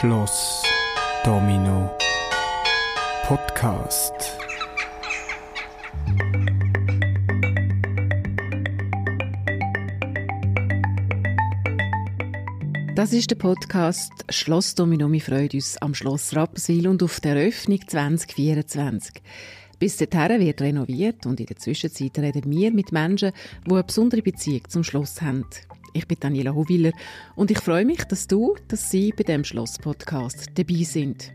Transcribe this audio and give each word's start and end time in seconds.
Schloss 0.00 0.62
Domino 1.24 1.90
Podcast. 3.24 4.12
Das 12.94 13.14
ist 13.14 13.30
der 13.30 13.36
Podcast 13.36 14.12
Schloss 14.28 14.74
Domino. 14.74 15.10
Wir 15.10 15.22
freuen 15.22 15.48
uns 15.54 15.78
am 15.78 15.94
Schloss 15.94 16.36
Rapperswil 16.36 16.88
und 16.88 17.02
auf 17.02 17.20
der 17.20 17.36
Eröffnung 17.36 17.80
2024. 17.86 19.22
Bis 19.78 19.96
dahin 19.96 20.40
wird 20.40 20.60
renoviert 20.60 21.24
und 21.24 21.40
in 21.40 21.46
der 21.46 21.56
Zwischenzeit 21.56 22.18
reden 22.18 22.50
wir 22.50 22.70
mit 22.70 22.92
Menschen, 22.92 23.32
die 23.66 23.72
eine 23.72 23.82
besondere 23.82 24.20
Beziehung 24.20 24.68
zum 24.68 24.84
Schloss 24.84 25.22
haben. 25.22 25.46
Ich 25.96 26.06
bin 26.06 26.18
Daniela 26.20 26.54
Howiller 26.54 26.92
und 27.36 27.50
ich 27.50 27.58
freue 27.58 27.86
mich, 27.86 28.04
dass 28.04 28.26
du, 28.26 28.54
dass 28.68 28.90
Sie 28.90 29.14
bei 29.16 29.22
dem 29.22 29.44
Schloss-Podcast 29.44 30.50
dabei 30.54 30.82
sind. 30.82 31.32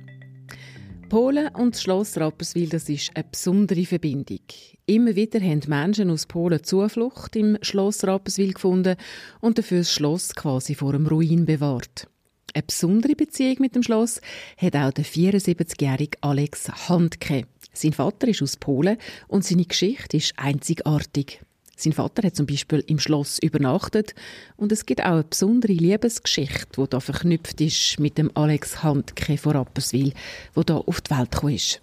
Polen 1.10 1.48
und 1.56 1.74
das 1.74 1.82
Schloss 1.82 2.16
Rapperswil, 2.16 2.70
das 2.70 2.88
ist 2.88 3.10
eine 3.16 3.26
besondere 3.32 3.84
Verbindung. 3.88 4.42
Immer 4.86 5.16
wieder 5.16 5.40
haben 5.42 5.64
Menschen 5.68 6.12
aus 6.12 6.28
Polen 6.28 6.64
Zuflucht 6.64 7.36
im 7.36 7.58
Schloss 7.64 8.04
Rapperswil 8.04 8.54
gefunden 8.54 8.98
und 9.40 9.58
dafür 9.58 9.80
das 9.80 9.92
Schloss 9.92 10.36
quasi 10.36 10.76
vor 10.76 10.92
dem 10.92 11.08
Ruin 11.08 11.46
bewahrt. 11.46 12.08
Eine 12.54 12.62
besondere 12.62 13.16
Beziehung 13.16 13.56
mit 13.62 13.74
dem 13.74 13.82
Schloss 13.82 14.22
hat 14.58 14.76
auch 14.76 14.92
der 14.92 15.06
74-jährige 15.06 16.20
Alex 16.22 16.70
Handke. 16.88 17.48
Sein 17.74 17.94
Vater 17.94 18.28
ist 18.28 18.44
aus 18.44 18.58
Polen 18.58 18.98
und 19.28 19.44
seine 19.44 19.66
Geschichte 19.66 20.18
ist 20.18 20.34
einzigartig. 20.38 21.42
Sein 21.82 21.94
Vater 21.94 22.28
hat 22.28 22.36
zum 22.36 22.46
Beispiel 22.46 22.84
im 22.86 23.00
Schloss 23.00 23.40
übernachtet 23.40 24.14
und 24.56 24.72
es 24.72 24.86
gibt 24.86 25.02
auch 25.02 25.14
eine 25.14 25.24
besondere 25.24 25.74
Liebesgeschichte, 25.74 26.80
die 26.80 26.88
da 26.88 27.00
verknüpft 27.00 27.60
ist 27.60 28.00
mit 28.00 28.20
dem 28.20 28.30
Alex 28.36 28.84
Handke 28.84 29.36
von 29.36 29.54
Rapperswil, 29.54 30.14
wo 30.54 30.62
da 30.62 30.78
auf 30.78 31.02
die 31.02 31.10
Welt 31.10 31.32
gekommen 31.32 31.56
ist. 31.56 31.82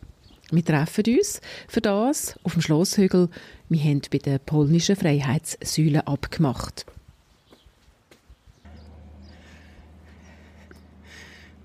Wir 0.52 0.64
treffen 0.64 1.04
uns 1.18 1.40
für 1.66 1.80
das 1.80 2.38
auf 2.44 2.52
dem 2.52 2.62
Schlosshügel. 2.62 3.28
Wir 3.68 3.80
haben 3.82 4.00
bei 4.12 4.18
der 4.18 4.38
polnischen 4.38 4.94
Freiheitssäule 4.94 6.06
abgemacht. 6.06 6.86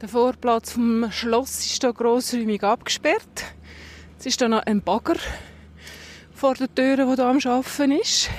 Der 0.02 0.10
Vorplatz 0.10 0.72
vom 0.72 1.12
Schloss 1.12 1.60
ist 1.60 1.82
hier 1.82 1.94
grossräumig 1.94 2.64
abgesperrt. 2.64 3.44
Es 4.18 4.26
ist 4.26 4.40
hier 4.40 4.50
noch 4.50 4.66
ein 4.66 4.82
Bagger 4.82 5.18
vor 6.44 6.56
der 6.56 6.76
Tür, 6.76 6.98
der 6.98 7.06
hier 7.08 7.20
am 7.20 7.38
Arbeiten 7.38 7.92
ist. 7.94 8.30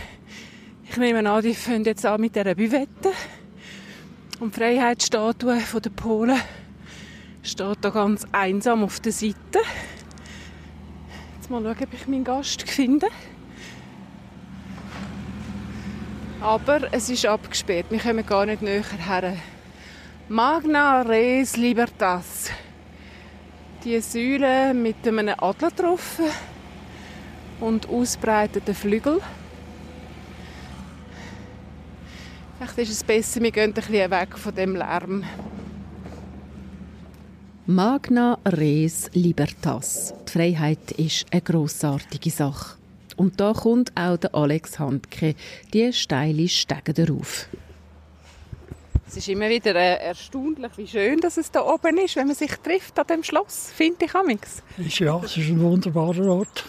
Ich 0.87 0.97
nehme 0.99 1.27
an, 1.27 1.43
die 1.43 1.55
fangen 1.55 1.85
jetzt 1.85 2.05
an 2.05 2.21
mit 2.21 2.37
dieser 2.37 2.55
Büvette. 2.55 3.13
Und 4.41 4.55
die 4.55 4.61
Freiheitsstatue 4.61 5.59
der 5.83 5.89
Polen 5.89 6.39
steht 7.43 7.79
da 7.81 7.89
ganz 7.89 8.27
einsam 8.31 8.85
auf 8.85 9.01
der 9.01 9.11
Seite. 9.11 9.61
Jetzt 11.37 11.49
mal 11.49 11.63
schauen, 11.63 11.77
ob 11.83 11.95
ich 11.95 12.07
meinen 12.07 12.25
Gast 12.25 12.69
finde. 12.69 13.07
Aber 16.43 16.93
es 16.93 17.09
ist 17.09 17.25
abgesperrt. 17.25 17.87
Wir 17.89 18.01
kommen 18.01 18.27
gar 18.27 18.45
nicht 18.45 18.61
näher 18.61 18.85
her. 18.85 19.39
Magna 20.29 21.01
Res 21.01 21.57
Libertas. 21.57 22.51
Die 23.83 23.99
Säule 24.03 24.75
mit 24.75 25.09
einem 25.09 25.35
Adler 25.39 25.71
drauf 25.71 26.21
und 27.65 27.89
ausbreiteten 27.89 28.75
Flügel. 28.75 29.21
Vielleicht 32.59 32.79
ist 32.79 32.91
es 32.91 33.05
besser, 33.05 33.41
wir 33.41 33.51
gehen 33.51 33.71
ein 33.71 33.73
bisschen 33.73 34.11
weg 34.11 34.39
von 34.39 34.55
dem 34.55 34.77
Lärm. 34.77 35.25
Magna 37.67 38.39
Res 38.45 39.11
Libertas. 39.15 40.15
Die 40.29 40.33
Freiheit 40.33 40.91
ist 40.93 41.27
eine 41.31 41.41
grossartige 41.41 42.31
Sache. 42.31 42.77
Und 43.17 43.41
da 43.41 43.53
kommt 43.53 43.93
auch 43.97 44.19
der 44.19 44.35
Alex 44.35 44.79
Handke 44.79 45.35
die 45.73 45.93
steile 45.93 46.49
Stege 46.49 46.93
darauf. 46.93 47.49
Es 49.07 49.17
ist 49.17 49.29
immer 49.29 49.49
wieder 49.49 49.75
äh, 49.75 50.09
erstaunlich, 50.09 50.73
wie 50.77 50.87
schön 50.87 51.21
dass 51.21 51.37
es 51.37 51.51
da 51.51 51.63
oben 51.63 51.99
ist, 51.99 52.17
wenn 52.17 52.27
man 52.27 52.37
sich 52.37 52.51
trifft 52.57 52.99
an 52.99 53.07
dem 53.07 53.23
Schloss, 53.23 53.71
finde 53.75 54.07
ich 54.07 54.15
amix. 54.15 54.63
Ja, 54.77 55.21
es 55.25 55.37
ist 55.37 55.49
ein 55.49 55.61
wunderbarer 55.61 56.27
Ort. 56.27 56.65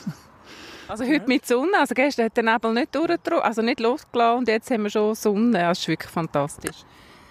Also 0.88 1.04
heute 1.04 1.28
mit 1.28 1.46
Sonne, 1.46 1.80
also 1.80 1.96
gestern 1.96 2.26
hat 2.26 2.38
der 2.38 2.44
Nebel 2.44 2.74
nicht 2.74 2.96
also 2.96 3.62
nicht 3.62 3.80
losgelassen 3.80 4.40
und 4.40 4.48
jetzt 4.48 4.70
haben 4.70 4.84
wir 4.84 4.90
schon 4.90 5.16
Sonne, 5.16 5.60
das 5.60 5.80
ist 5.80 5.88
wirklich 5.88 6.12
fantastisch. 6.12 6.78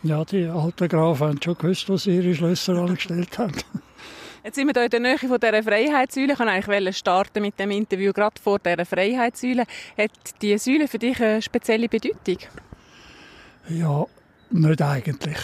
Ja, 0.02 0.24
die 0.24 0.46
alten 0.46 0.88
Grafen 0.88 1.28
haben 1.28 1.42
schon 1.42 1.56
gewusst, 1.56 1.88
was 1.88 2.02
sie 2.02 2.16
ihre 2.16 2.34
Schlösser 2.34 2.74
angestellt 2.74 3.38
haben. 3.38 3.54
Jetzt 4.44 4.56
sind 4.56 4.66
wir 4.66 4.74
hier 4.74 4.84
in 4.84 4.90
der 4.90 5.00
Nähe 5.00 5.18
von 5.18 5.40
dieser 5.40 5.62
Freiheitssäule. 5.62 6.34
Ich 6.34 6.38
wollte 6.38 6.52
eigentlich 6.52 6.98
starten 6.98 7.40
mit 7.40 7.58
dem 7.58 7.70
Interview 7.70 8.12
gerade 8.12 8.38
vor 8.42 8.58
dieser 8.58 8.84
Freiheitssäule. 8.84 9.64
Hat 9.96 10.10
die 10.42 10.58
Säule 10.58 10.86
für 10.86 10.98
dich 10.98 11.18
eine 11.22 11.40
spezielle 11.40 11.88
Bedeutung? 11.88 12.36
Ja, 13.70 14.04
nicht 14.50 14.82
eigentlich. 14.82 15.38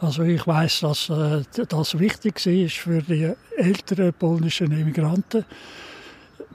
Also 0.00 0.24
ich 0.24 0.44
weiß, 0.44 0.80
dass 0.80 1.08
äh, 1.10 1.42
das 1.68 1.98
wichtig 2.00 2.44
war 2.44 2.68
für 2.68 3.02
die 3.02 3.32
älteren 3.56 4.12
polnischen 4.14 4.72
Immigranten 4.72 5.44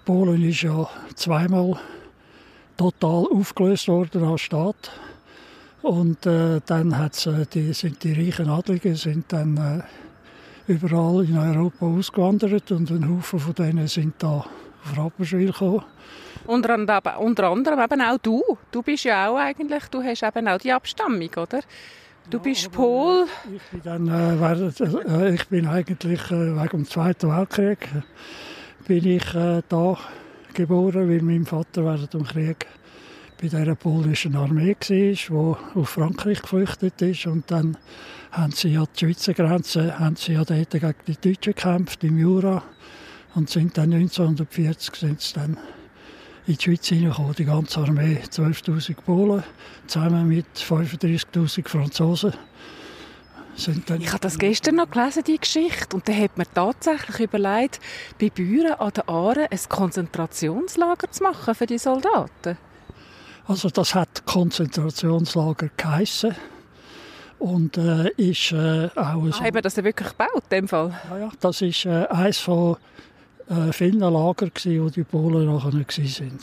Polen 0.06 0.48
ist 0.48 0.62
ja 0.62 0.88
zweimal 1.16 1.80
total 2.78 3.26
aufgelöst 3.32 3.88
worden 3.88 4.24
als 4.24 4.42
Staat. 4.42 4.92
Und 5.82 6.26
äh, 6.26 6.62
dann 6.66 6.98
hat's, 6.98 7.26
äh, 7.26 7.46
die, 7.52 7.74
sind 7.74 8.04
die 8.04 8.14
reichen 8.14 8.50
Adligen 8.50 8.96
sind 8.96 9.26
dann 9.34 9.58
äh, 9.58 10.72
überall 10.72 11.26
in 11.26 11.38
Europa 11.38 11.86
ausgewandert 11.86 12.72
und 12.72 12.92
ein 12.92 13.10
Haufen 13.10 13.40
von 13.40 13.54
denen 13.56 13.88
sind 13.88 14.16
da 14.20 14.46
auf 14.84 14.98
Rapperswil 14.98 15.52
gekommen. 15.52 15.84
Unter, 16.46 16.76
anderem, 16.76 17.02
unter 17.20 17.50
anderem 17.50 17.80
eben 17.80 18.02
auch 18.02 18.18
du. 18.20 18.44
Du 18.72 18.84
bist 18.84 19.04
ja 19.06 19.28
auch 19.28 19.38
eigentlich, 19.38 19.86
du 19.86 20.04
hast 20.04 20.22
eben 20.22 20.48
auch 20.48 20.60
die 20.60 20.72
Abstammung, 20.72 21.30
oder? 21.36 21.62
Du 22.30 22.38
ja, 22.38 22.44
bist 22.44 22.72
Pol. 22.72 23.26
Ich 23.56 23.64
bin, 23.72 23.82
dann, 23.84 24.08
äh, 24.08 25.34
ich 25.34 25.48
bin 25.48 25.68
eigentlich 25.68 26.32
äh, 26.32 26.56
wegen 26.56 26.70
dem 26.70 26.86
Zweiten 26.86 27.30
Weltkrieg 27.30 27.88
bin 28.88 29.06
ich 29.06 29.34
äh, 29.34 29.64
da 29.68 29.98
geboren, 30.54 31.10
weil 31.10 31.22
mein 31.22 31.46
Vater 31.46 31.84
während 31.86 32.14
dem 32.14 32.24
Krieg 32.24 32.68
bei 33.42 33.48
der 33.48 33.76
polnischen 33.76 34.36
Armee 34.36 34.76
war, 34.76 35.58
die 35.74 35.80
auf 35.80 35.90
Frankreich 35.90 36.42
geflüchtet 36.42 37.02
ist. 37.02 37.26
Und 37.26 37.50
dann 37.50 37.78
haben 38.32 38.52
sie 38.52 38.70
ja 38.70 38.86
die 38.86 39.00
Schweizer 39.00 39.34
Grenze, 39.34 39.98
haben 40.00 40.16
sie 40.16 40.34
ja 40.34 40.46
dort 40.46 40.70
gegen 40.70 40.94
die 41.08 41.16
Deutschen 41.16 41.54
gekämpft 41.54 42.04
im 42.04 42.18
Jura. 42.20 42.64
Und 43.34 43.50
sind 43.50 43.78
dann 43.78 43.92
1940 43.92 44.96
sind 44.96 45.22
sie 45.22 45.34
dann 45.34 45.58
in 46.48 46.56
die 46.56 46.64
Schweiz 46.64 46.88
hineingekommen, 46.88 47.34
die 47.34 47.46
ganze 47.46 47.80
Armee, 47.80 48.20
12'000 48.30 48.96
Polen, 49.02 49.44
zusammen 49.88 50.28
mit 50.28 50.46
35'000 50.56 51.68
Franzosen 51.68 52.34
ich 53.58 54.10
habe 54.10 54.20
das 54.20 54.38
gestern 54.38 54.76
noch 54.76 54.90
gelesen, 54.90 55.24
die 55.26 55.40
Geschichte. 55.40 55.96
Und 55.96 56.08
da 56.08 56.14
hat 56.14 56.38
man 56.38 56.46
tatsächlich 56.54 57.20
überlegt, 57.22 57.80
bei 58.20 58.30
Büren 58.30 58.74
an 58.74 58.92
der 58.96 59.08
Aare 59.08 59.48
ein 59.50 59.60
Konzentrationslager 59.70 61.10
zu 61.10 61.24
machen 61.24 61.56
für 61.56 61.66
die 61.66 61.78
Soldaten. 61.78 62.58
Also 63.48 63.70
das 63.70 63.96
hat 63.96 64.26
Konzentrationslager 64.26 65.70
geheissen. 65.78 66.36
Und 67.40 67.78
äh, 67.78 68.10
ist 68.12 68.52
äh, 68.52 68.88
auch... 68.96 68.96
Ah, 68.96 69.14
haben 69.14 69.54
wir 69.54 69.62
das 69.62 69.76
wirklich 69.78 70.10
gebaut, 70.10 70.44
in 70.50 70.50
dem 70.50 70.68
Fall? 70.68 71.00
Ja, 71.10 71.18
ja 71.18 71.32
das 71.40 71.62
war 71.62 71.86
äh, 71.86 72.08
eines 72.08 72.40
von 72.40 72.78
äh, 73.50 73.72
vielen 73.72 74.00
Lagern, 74.00 74.52
wo 74.56 74.90
die 74.90 75.04
Polen 75.04 75.46
nachher 75.46 75.74
waren. 75.74 76.40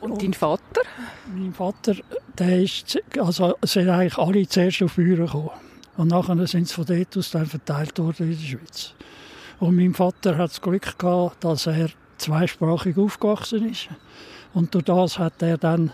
Und, 0.00 0.12
Und 0.12 0.22
dein 0.22 0.34
Vater? 0.34 0.82
Mein 1.34 1.52
Vater, 1.52 1.94
der 2.38 2.62
ist, 2.62 2.98
also 3.18 3.54
sind 3.62 3.88
eigentlich 3.88 4.16
alle 4.16 4.48
zuerst 4.48 4.82
auf 4.82 4.94
Büren 4.94 5.26
gekommen. 5.26 5.50
Und 6.00 6.08
nachher 6.08 6.46
sind 6.46 6.66
sie 6.66 6.74
von 6.74 6.86
dort 6.86 7.14
aus 7.18 7.30
dann 7.30 7.44
verteilt 7.44 7.98
worden 7.98 8.32
in 8.32 8.38
der 8.38 8.46
Schweiz. 8.46 8.94
Und 9.58 9.76
mein 9.76 9.92
Vater 9.92 10.38
hat 10.38 10.48
das 10.48 10.62
Glück 10.62 10.98
gehabt, 10.98 11.44
dass 11.44 11.66
er 11.66 11.90
zweisprachig 12.16 12.96
aufgewachsen 12.96 13.70
ist. 13.70 13.90
Und 14.54 14.74
durch 14.74 14.86
das 14.86 15.18
hat 15.18 15.42
er 15.42 15.58
dann 15.58 15.92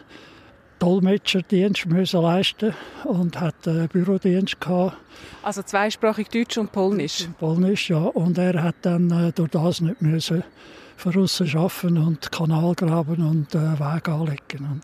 Dolmetscherdienst 0.79 1.87
müssen 1.87 2.23
leisten 2.23 2.73
und 3.03 3.41
hat 3.41 3.67
einen 3.67 3.89
Bürodienst 3.89 4.61
gehabt. 4.61 4.97
Also 5.43 5.65
zweisprachig 5.65 6.29
Deutsch 6.29 6.57
und 6.57 6.71
Polnisch? 6.71 7.23
Und 7.27 7.39
Polnisch, 7.39 7.91
ja. 7.91 7.99
Und 7.99 8.39
er 8.39 8.63
hat 8.63 8.77
dann 8.83 9.11
äh, 9.11 9.33
durch 9.33 9.51
das 9.51 9.81
nicht 9.81 10.01
müssen 10.03 10.45
von 10.97 11.17
außen 11.17 11.53
arbeiten 11.57 11.99
und 11.99 12.31
Kanal 12.31 12.77
graben 12.77 13.27
und 13.27 13.57
äh, 13.57 13.59
Wege 13.59 14.13
anlegen. 14.13 14.69
Und 14.71 14.83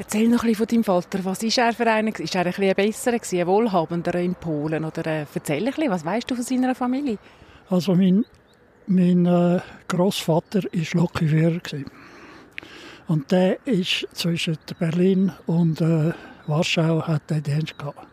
Erzähl 0.00 0.28
noch 0.28 0.44
ein 0.44 0.50
bisschen 0.50 0.54
von 0.54 0.66
deinem 0.68 0.84
Vater. 0.84 1.24
Was 1.24 1.42
war 1.42 1.66
er 1.66 1.72
für 1.72 1.86
einer? 1.90 2.20
Ist 2.20 2.34
er 2.36 2.46
ein 2.46 2.52
bisschen 2.52 2.74
besserer, 2.76 3.40
ein 3.40 3.46
wohlhabender 3.48 4.14
in 4.14 4.36
Polen? 4.36 4.84
Oder 4.84 5.04
äh, 5.06 5.26
erzähl 5.34 5.58
ein 5.58 5.64
bisschen, 5.64 5.90
was 5.90 6.04
weißt 6.04 6.30
du 6.30 6.36
von 6.36 6.44
seiner 6.44 6.74
Familie? 6.76 7.18
Also 7.68 7.96
mein, 7.96 8.24
mein 8.86 9.26
äh, 9.26 9.60
Großvater 9.88 10.62
war 10.62 11.02
Lokführer. 11.02 11.60
Und 13.08 13.32
der 13.32 13.66
ist 13.66 14.06
zwischen 14.12 14.56
Berlin 14.78 15.32
und 15.46 15.80
äh, 15.80 16.12
Warschau 16.46 17.02
hat 17.02 17.28
den 17.30 17.42
Dienst 17.42 17.76
gehabt. 17.76 18.06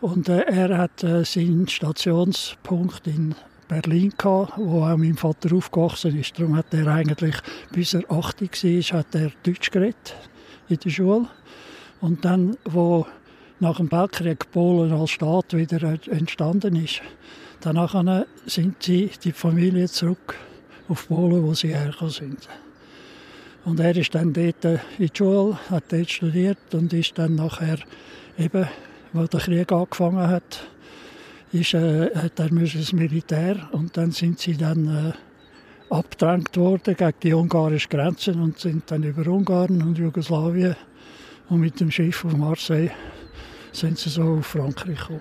Und 0.00 0.30
äh, 0.30 0.40
er 0.40 0.78
hat 0.78 1.04
äh, 1.04 1.24
seinen 1.26 1.68
Stationspunkt 1.68 3.06
in 3.06 3.34
Berlin 3.68 4.14
gehabt, 4.16 4.54
wo 4.56 4.84
auch 4.84 4.96
mein 4.96 5.16
Vater 5.16 5.54
aufgewachsen 5.54 6.18
ist. 6.18 6.38
Darum 6.38 6.56
hat 6.56 6.72
er 6.72 6.86
eigentlich, 6.86 7.36
bis 7.72 7.92
er 7.92 8.10
80 8.10 8.92
war, 8.92 8.98
hat 9.00 9.14
er 9.14 9.32
Deutsch 9.42 9.70
geredet 9.70 10.16
in 10.70 10.78
der 10.78 10.90
Schule. 10.90 11.28
Und 12.00 12.24
dann, 12.24 12.56
wo 12.64 13.06
nach 13.58 13.76
dem 13.76 13.92
Weltkrieg 13.92 14.50
Polen 14.52 14.92
als 14.92 15.10
Staat 15.10 15.54
wieder 15.54 15.98
entstanden 16.08 16.76
ist, 16.76 17.02
danach 17.60 17.94
sind 18.46 18.82
sie, 18.82 19.10
die 19.22 19.32
Familie 19.32 19.88
zurück 19.88 20.34
auf 20.88 21.08
Polen, 21.08 21.44
wo 21.44 21.54
sie 21.54 21.74
hergekommen 21.74 22.12
sind. 22.12 22.48
Und 23.64 23.78
er 23.80 23.94
ist 23.94 24.14
dann 24.14 24.32
dort 24.32 24.64
in 24.64 24.80
die 24.98 25.10
Schule, 25.12 25.58
hat 25.68 25.84
dort 25.90 26.10
studiert 26.10 26.58
und 26.72 26.92
ist 26.92 27.18
dann 27.18 27.34
nachher 27.34 27.78
eben, 28.38 28.66
wo 29.12 29.24
der 29.26 29.40
Krieg 29.40 29.70
angefangen 29.70 30.26
hat, 30.26 30.66
ist, 31.52 31.74
äh, 31.74 32.14
hat 32.14 32.38
er 32.38 32.50
ins 32.50 32.92
Militär 32.92 33.68
und 33.72 33.96
dann 33.96 34.12
sind 34.12 34.38
sie 34.38 34.56
dann 34.56 34.86
äh, 34.86 35.12
abgedrängt 35.90 36.56
worden 36.56 36.96
gegen 36.96 37.20
die 37.22 37.34
ungarischen 37.34 37.90
Grenzen 37.90 38.40
und 38.40 38.58
sind 38.58 38.90
dann 38.90 39.02
über 39.02 39.30
Ungarn 39.30 39.82
und 39.82 39.98
Jugoslawien 39.98 40.76
und 41.48 41.60
mit 41.60 41.80
dem 41.80 41.90
Schiff 41.90 42.24
auf 42.24 42.36
Marseille 42.36 42.90
sind 43.72 43.98
sie 43.98 44.08
so 44.08 44.38
auf 44.38 44.46
Frankreich 44.46 44.98
gekommen. 44.98 45.20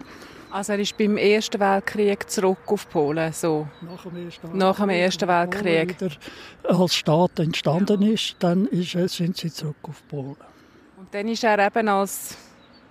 Also 0.51 0.73
er 0.73 0.79
ist 0.79 0.97
beim 0.97 1.17
Ersten 1.17 1.59
Weltkrieg 1.59 2.27
zurück 2.29 2.59
auf 2.67 2.89
Polen, 2.89 3.31
so? 3.33 3.67
Nach 3.81 4.03
dem 4.03 4.25
Ersten, 4.25 4.57
Nach 4.57 4.79
dem 4.79 4.89
Ersten 4.89 5.27
Weltkrieg. 5.27 6.01
Wieder 6.01 6.15
als 6.63 6.95
Staat 6.95 7.39
entstanden 7.39 8.01
ja. 8.01 8.13
ist, 8.13 8.35
dann 8.39 8.65
ist, 8.67 8.93
sind 9.15 9.37
sie 9.37 9.51
zurück 9.51 9.77
auf 9.83 10.01
Polen. 10.07 10.37
Und 10.97 11.07
dann 11.11 11.27
ist 11.27 11.43
er 11.43 11.59
eben 11.59 11.87
als, 11.87 12.35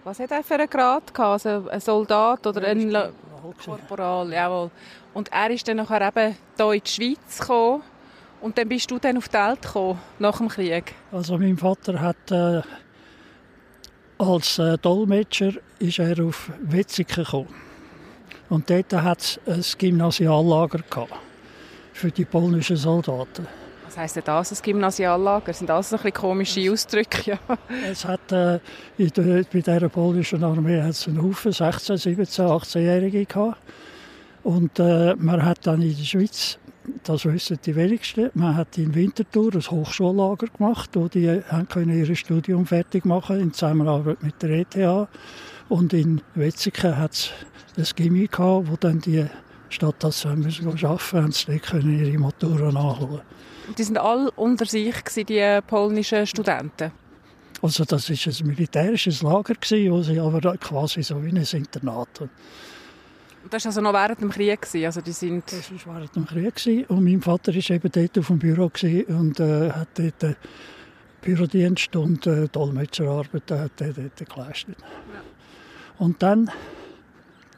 was 0.05 0.21
hat 0.21 0.31
er 0.31 0.45
für 0.45 0.55
einen 0.55 0.71
Grad 0.71 1.13
gehabt? 1.13 1.47
Also 1.47 1.69
ein 1.69 1.81
Soldat 1.81 2.47
oder 2.47 2.65
ein 2.65 2.95
Korporal, 3.64 4.32
jawohl. 4.32 4.70
Und 5.14 5.32
er 5.32 5.50
ist 5.50 5.67
dann 5.69 5.79
nachher 5.79 6.08
eben 6.08 6.37
hier 6.56 6.73
in 6.73 6.82
die 6.85 6.90
Schweiz 6.90 7.38
gekommen. 7.38 7.82
Und 8.40 8.56
dann 8.56 8.69
bist 8.69 8.90
du 8.90 8.99
dann 8.99 9.17
auf 9.17 9.29
die 9.29 9.35
Welt 9.35 9.62
gekommen, 9.62 9.99
nach 10.19 10.38
dem 10.38 10.49
Krieg? 10.49 10.94
Also 11.12 11.38
mein 11.38 11.56
Vater 11.56 12.00
hat... 12.00 12.31
Äh, 12.31 12.62
als 14.19 14.58
äh, 14.58 14.76
Dolmetscher 14.79 15.52
ist 15.79 16.00
er 16.00 16.25
auf 16.25 16.50
Wetzikon 16.61 17.25
gekommen. 17.25 17.55
Und 18.49 18.69
dort 18.69 18.93
hat 18.93 19.20
es 19.20 19.41
ein 19.46 19.79
Gymnasiallager 19.79 20.81
gehabt 20.91 21.12
für 21.93 22.11
die 22.11 22.25
polnischen 22.25 22.76
Soldaten. 22.76 23.46
Was 23.88 23.96
heisst 23.96 24.17
denn 24.17 24.25
das, 24.26 24.52
ein 24.52 24.58
Gymnasiallager? 24.62 25.55
Sind 25.55 25.70
das 25.70 25.90
ein 25.94 25.96
bisschen 25.96 26.12
komische 26.12 26.70
Ausdrücke? 26.70 27.23
Ja. 27.31 27.38
Es 27.90 28.05
hat, 28.05 28.31
äh, 28.32 28.58
der, 28.99 29.44
bei 29.50 29.61
dieser 29.61 29.88
polnischen 29.88 30.44
Armee 30.44 30.82
hat 30.82 30.90
es 30.90 31.08
einen 31.08 31.23
Haufen 31.23 31.52
16-, 31.52 31.94
17-, 31.94 32.43
18-Jährige 32.43 33.25
gehabt. 33.25 33.56
Und 34.43 34.79
äh, 34.79 35.14
man 35.17 35.43
hat 35.43 35.67
dann 35.67 35.81
in 35.81 35.96
der 35.96 36.05
Schweiz 36.05 36.58
das 37.02 37.25
wissen 37.25 37.58
die 37.64 37.76
wenigsten. 37.76 38.31
Man 38.35 38.56
hat 38.56 38.76
in 38.76 38.94
Winterthur 38.94 39.55
ein 39.55 39.70
Hochschullager 39.70 40.49
gemacht, 40.49 40.91
wo 40.93 41.08
die 41.08 41.43
haben 41.49 41.69
können 41.69 41.99
ihr 41.99 42.14
Studium 42.14 42.67
fertig 42.67 43.06
machen 43.06 43.41
in 43.41 43.55
Zusammenarbeit 43.55 44.23
mit 44.23 44.43
der 44.43 44.50
ETH. 44.50 45.08
Und 45.70 45.94
in 45.94 46.20
Wetzikon 46.34 46.99
hat 46.99 47.12
es 47.12 47.32
ein 47.76 47.87
Gimmi 47.96 48.26
gehabt, 48.26 48.70
wo 48.70 48.76
dann 48.76 49.00
die 49.00 49.26
statt 49.69 49.97
dass 50.00 50.20
sie 50.23 50.37
müssen 50.37 50.69
arbeiten 50.69 51.23
haben 51.23 51.32
sie 51.32 51.59
können 51.59 52.05
ihre 52.05 52.19
Motoren 52.19 52.75
nachholen. 52.75 53.23
Die 53.76 53.82
sind 53.82 53.99
alle 53.99 54.31
unter 54.32 54.65
sich 54.65 54.94
die 55.17 55.61
polnischen 55.67 56.26
Studenten. 56.26 56.93
Also 57.61 57.85
das 57.85 58.09
ist 58.09 58.26
ein 58.26 58.47
militärisches 58.47 59.23
Lager 59.23 59.55
wo 59.55 60.03
sie 60.03 60.20
aber 60.20 60.56
quasi 60.56 61.03
so 61.03 61.23
wie 61.23 61.31
ein 61.31 61.37
Internat. 61.37 62.09
Das 63.50 63.65
war 63.65 63.70
also 63.70 63.81
noch 63.81 63.93
während 63.93 64.20
dem 64.20 64.31
Krieg? 64.31 64.67
Also 64.85 65.00
die 65.00 65.12
sind 65.12 65.50
das 65.50 65.70
war 65.87 65.97
während 65.97 66.15
dem 66.15 66.26
Krieg. 66.26 66.88
Und 66.88 67.05
mein 67.05 67.20
Vater 67.20 67.55
war 67.55 67.70
eben 67.70 67.91
dort 67.91 68.19
auf 68.19 68.26
dem 68.26 68.38
Büro 68.38 68.70
und 69.09 69.41
äh, 69.41 69.70
hat 69.70 69.88
dort 69.94 70.23
äh, 70.23 70.35
Bürodienst 71.20 71.94
und 71.97 72.26
äh, 72.26 72.49
Dolmetscherarbeit 72.49 73.50
äh, 73.50 73.59
hat 73.59 73.81
er 73.81 73.93
dort 73.93 74.35
geleistet. 74.35 74.76
Ja. 74.81 75.23
Und 75.99 76.23
dann 76.23 76.50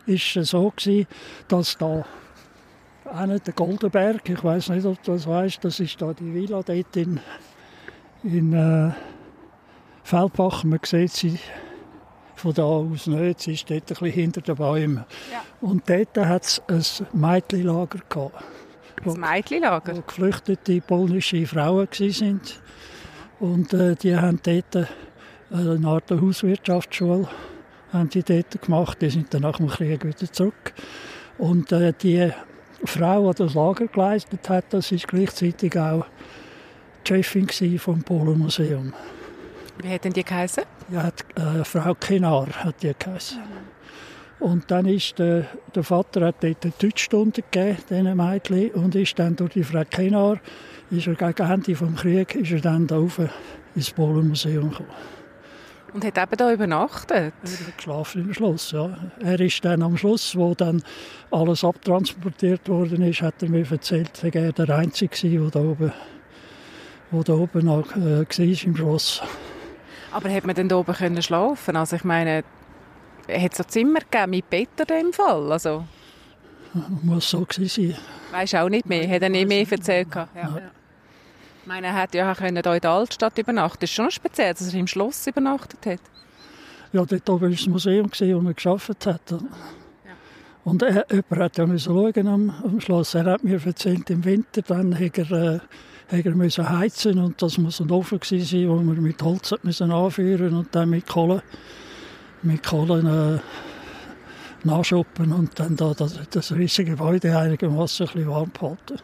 war 0.06 0.14
es 0.42 0.50
so, 0.50 0.72
gewesen, 0.76 1.06
dass 1.48 1.76
da 1.78 2.04
einer 3.04 3.38
der 3.38 3.54
Goldenberg, 3.54 4.28
ich 4.28 4.42
weiß 4.42 4.70
nicht, 4.70 4.86
ob 4.86 5.02
du 5.02 5.12
das 5.12 5.26
weißt, 5.26 5.64
das 5.64 5.80
ist 5.80 6.00
da 6.00 6.12
die 6.12 6.32
Villa 6.32 6.62
dort 6.62 6.96
in, 6.96 7.20
in 8.22 8.52
äh, 8.52 8.92
Feldbach. 10.04 10.64
Man 10.64 10.80
sieht 10.84 11.12
sie 11.12 11.38
von 12.36 12.54
da 12.54 12.62
aus 12.62 13.06
nicht. 13.06 13.40
Sie 13.40 13.52
ist 13.52 13.70
dort 13.70 13.82
ein 13.82 13.86
bisschen 13.86 14.10
hinter 14.10 14.40
den 14.40 14.56
Bäumen. 14.56 15.04
Ja. 15.30 15.42
Und 15.60 15.88
dort 15.88 16.16
hat 16.16 16.60
es 16.68 17.02
ein 17.02 17.20
Mädchenlager 17.20 18.00
gehabt. 18.08 18.44
Ein 19.04 19.20
Mädchenlager? 19.20 19.96
Wo 19.96 20.02
geflüchtete 20.02 20.80
polnische 20.80 21.46
Frauen 21.46 21.88
waren. 21.88 22.40
Und 23.40 23.72
äh, 23.72 23.94
die 23.96 24.16
haben 24.16 24.40
dort 24.42 24.88
eine 25.50 25.88
Art 25.88 26.10
Hauswirtschaftsschule 26.10 27.28
haben 27.92 28.08
die 28.08 28.22
dort 28.22 28.60
gemacht. 28.62 29.00
Die 29.00 29.10
sind 29.10 29.32
dann 29.34 29.42
nach 29.42 29.56
dem 29.56 29.68
Krieg 29.68 30.04
wieder 30.04 30.32
zurück. 30.32 30.72
Und 31.38 31.72
äh, 31.72 31.92
die 32.00 32.30
Frau, 32.84 33.32
die 33.32 33.38
das 33.38 33.54
Lager 33.54 33.86
geleistet 33.86 34.48
hat, 34.48 34.66
das 34.70 34.92
ist 34.92 35.08
gleichzeitig 35.08 35.78
auch 35.78 36.06
die 37.06 37.22
Chefin 37.22 37.78
vom 37.78 38.02
Polenmuseum. 38.02 38.92
Wie 39.82 39.88
hat 39.88 40.04
denn 40.04 40.12
die 40.12 40.24
geheißen? 40.24 40.64
Ja, 40.90 41.04
hat, 41.04 41.24
äh, 41.36 41.64
Frau 41.64 41.94
Kenar 41.94 42.48
hat 42.64 42.82
die 42.82 42.92
geheißen. 42.98 43.38
Und 44.40 44.70
dann 44.70 44.86
ist 44.86 45.18
der, 45.18 45.46
der 45.74 45.84
Vater 45.84 46.26
hat 46.26 46.36
dort 46.42 46.64
eine 46.64 46.72
Deutschstunde 46.78 47.42
gegeben, 47.42 47.76
diesen 47.88 48.16
Mädchen, 48.16 48.70
und 48.70 48.94
ist 48.94 49.18
dann 49.18 49.36
durch 49.36 49.52
die 49.52 49.64
Frau 49.64 49.84
Kenar, 49.84 50.40
ist 50.90 51.06
er 51.06 51.14
gegen 51.14 51.50
Ende 51.50 51.72
des 51.72 51.96
Krieges, 51.96 52.42
ist 52.42 52.52
er 52.52 52.60
dann 52.60 52.86
da 52.86 52.96
rauf 52.96 53.20
ins 53.74 53.90
Polenmuseum 53.90 54.70
gekommen. 54.70 54.88
Und 55.92 56.04
hat 56.04 56.18
eben 56.18 56.36
da 56.36 56.52
übernachtet? 56.52 57.34
Er 57.42 57.50
hat 57.50 57.76
geschlafen 57.76 58.22
im 58.22 58.34
Schloss, 58.34 58.70
ja. 58.70 58.96
Er 59.20 59.40
ist 59.40 59.64
dann 59.64 59.82
am 59.82 59.96
Schluss, 59.96 60.36
wo 60.36 60.54
dann 60.54 60.82
alles 61.30 61.64
abtransportiert 61.64 62.68
worden 62.68 63.02
ist, 63.02 63.22
hat 63.22 63.42
er 63.42 63.48
mir 63.48 63.70
erzählt, 63.70 64.22
er 64.22 64.52
der 64.52 64.76
Einzige 64.76 65.40
der 65.40 65.50
da 65.50 65.60
oben, 65.60 65.92
der 67.12 67.24
da 67.24 67.32
oben 67.32 67.64
noch, 67.66 67.96
äh, 67.96 68.24
war 68.24 68.64
im 68.66 68.76
Schloss. 68.76 69.22
Aber 70.12 70.32
hat 70.32 70.46
man 70.46 70.54
denn 70.54 70.68
da 70.68 70.76
oben 70.76 70.94
können 70.94 71.22
schlafen? 71.22 71.76
Also 71.76 71.96
ich 71.96 72.04
meine, 72.04 72.44
hat 73.28 73.52
es 73.52 73.58
so 73.58 73.64
Zimmer 73.64 74.00
gegeben 74.00 74.30
mit 74.30 74.50
Bett 74.50 74.68
in 74.78 74.86
dem 74.86 75.12
Fall? 75.12 75.52
Also 75.52 75.84
muss 77.02 77.30
so 77.30 77.44
gewesen 77.44 77.92
sein. 77.92 78.00
Weißt 78.30 78.54
auch 78.56 78.68
nicht 78.68 78.86
mehr? 78.86 79.08
Hat 79.08 79.22
er 79.22 79.28
nicht 79.28 79.48
mehr 79.48 79.66
erzählt? 79.68 80.08
Ja. 80.14 80.28
Ja. 80.34 80.60
Meine, 81.70 81.86
er 81.86 82.02
hätte 82.02 82.18
ja 82.18 82.34
können 82.34 82.60
hier 82.60 82.74
in 82.74 82.80
der 82.80 82.90
Altstadt 82.90 83.38
übernachten. 83.38 83.78
Das 83.78 83.90
ist 83.90 83.94
schon 83.94 84.10
speziell, 84.10 84.52
dass 84.52 84.74
er 84.74 84.80
im 84.80 84.88
Schloss 84.88 85.24
übernachtet 85.28 85.86
hat. 85.86 86.00
Ja, 86.92 87.04
dort 87.04 87.30
oben 87.30 87.42
war 87.42 87.50
das 87.50 87.66
Museum, 87.68 88.10
wo 88.10 88.48
er 88.48 88.54
gearbeitet 88.54 89.06
hat. 89.06 89.34
Und 90.64 90.82
er, 90.82 91.06
jemand 91.08 91.36
hat 91.36 91.58
ja 91.58 91.78
schauen 91.78 92.26
am, 92.26 92.50
am 92.64 92.80
Schloss. 92.80 93.14
Er 93.14 93.26
hat 93.26 93.44
mir 93.44 93.64
erzählt, 93.64 94.10
im 94.10 94.24
Winter 94.24 94.62
dann 94.62 94.98
hat 94.98 95.16
er, 95.16 95.60
äh, 96.10 96.20
er 96.20 96.34
müssen 96.34 96.68
heizen 96.68 97.20
und 97.20 97.40
das 97.40 97.56
muss 97.56 97.80
ein 97.80 97.92
Ofen 97.92 98.18
sein, 98.20 98.68
wo 98.68 98.80
wir 98.80 99.00
mit 99.00 99.22
Holz 99.22 99.54
müssen 99.62 99.92
anführen 99.92 100.52
und 100.54 100.74
dann 100.74 100.90
mit 100.90 101.06
Kohle, 101.06 101.40
mit 102.42 102.66
Kohle 102.66 103.40
äh, 104.64 104.66
nachschuppen 104.66 105.32
und 105.32 105.56
dann 105.60 105.76
da 105.76 105.94
das, 105.94 106.18
das 106.30 106.52
riesige 106.52 106.90
Gebäude 106.90 107.38
einigermaßen 107.38 108.08
ein 108.08 108.12
bisschen 108.12 108.28
warm 108.28 108.50
behalten. 108.50 108.98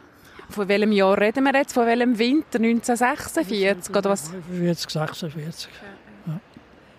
Von 0.49 0.69
welchem 0.69 0.93
Jahr 0.93 1.19
reden 1.19 1.45
wir 1.45 1.55
jetzt? 1.55 1.73
Von 1.73 1.87
welchem 1.87 2.19
Winter? 2.19 2.59
1946 2.59 3.95
oder 3.95 4.11
was? 4.11 4.31
45, 4.31 4.91
46. 4.91 5.69
Ja. 6.27 6.41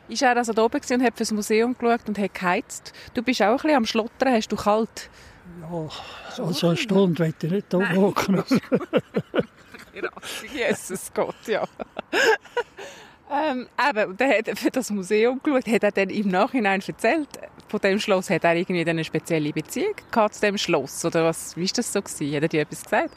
Ist 0.09 0.21
er 0.21 0.37
also 0.37 0.53
da 0.53 0.63
oben 0.63 0.81
und 0.91 1.03
hat 1.03 1.17
fürs 1.17 1.31
Museum 1.31 1.75
geschaut 1.77 2.07
und 2.07 2.17
hat 2.19 2.33
geheizt? 2.33 2.93
Du 3.13 3.21
bist 3.21 3.41
auch 3.41 3.47
ein 3.47 3.55
bisschen 3.55 3.75
am 3.75 3.85
Schlottern, 3.85 4.33
hast 4.33 4.49
du 4.49 4.55
kalt? 4.55 5.09
Ja, 5.61 5.89
also 6.43 6.67
eine 6.67 6.77
Stunde 6.77 7.19
will 7.19 7.33
ich 7.41 7.51
nicht 7.51 7.73
da 7.73 7.95
hocken. 7.95 8.43
Jesus 10.53 11.11
Gott, 11.13 11.35
ja. 11.47 11.63
ähm, 13.31 13.67
eben, 13.89 14.17
der 14.17 14.37
hat 14.37 14.59
für 14.59 14.71
das 14.71 14.89
Museum 14.91 15.41
geschaut, 15.41 15.67
hat 15.67 15.83
er 15.83 15.91
dann 15.91 16.09
im 16.09 16.27
Nachhinein 16.27 16.81
erzählt, 16.85 17.29
von 17.67 17.79
dem 17.81 17.99
Schloss, 17.99 18.29
hat 18.29 18.43
er 18.43 18.55
irgendwie 18.55 18.87
eine 18.87 19.03
spezielle 19.03 19.51
Beziehung 19.51 19.95
zu 20.31 20.41
dem 20.41 20.57
Schloss? 20.57 21.05
Oder 21.05 21.25
was, 21.25 21.55
wie 21.55 21.65
war 21.65 21.71
das 21.75 21.93
so? 21.93 22.01
Gewesen? 22.01 22.35
Hat 22.35 22.43
er 22.43 22.47
dir 22.47 22.61
etwas 22.61 22.83
gesagt? 22.83 23.13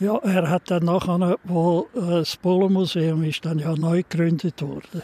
Ja, 0.00 0.16
er 0.18 0.50
hat 0.50 0.70
dann 0.70 0.84
nachher, 0.84 1.38
wo 1.44 1.88
äh, 1.94 2.00
das 2.00 2.36
Polomuseum 2.36 3.22
ist 3.24 3.44
dann 3.44 3.58
ja 3.58 3.74
neu 3.76 4.02
gegründet 4.02 4.60
worden. 4.62 5.02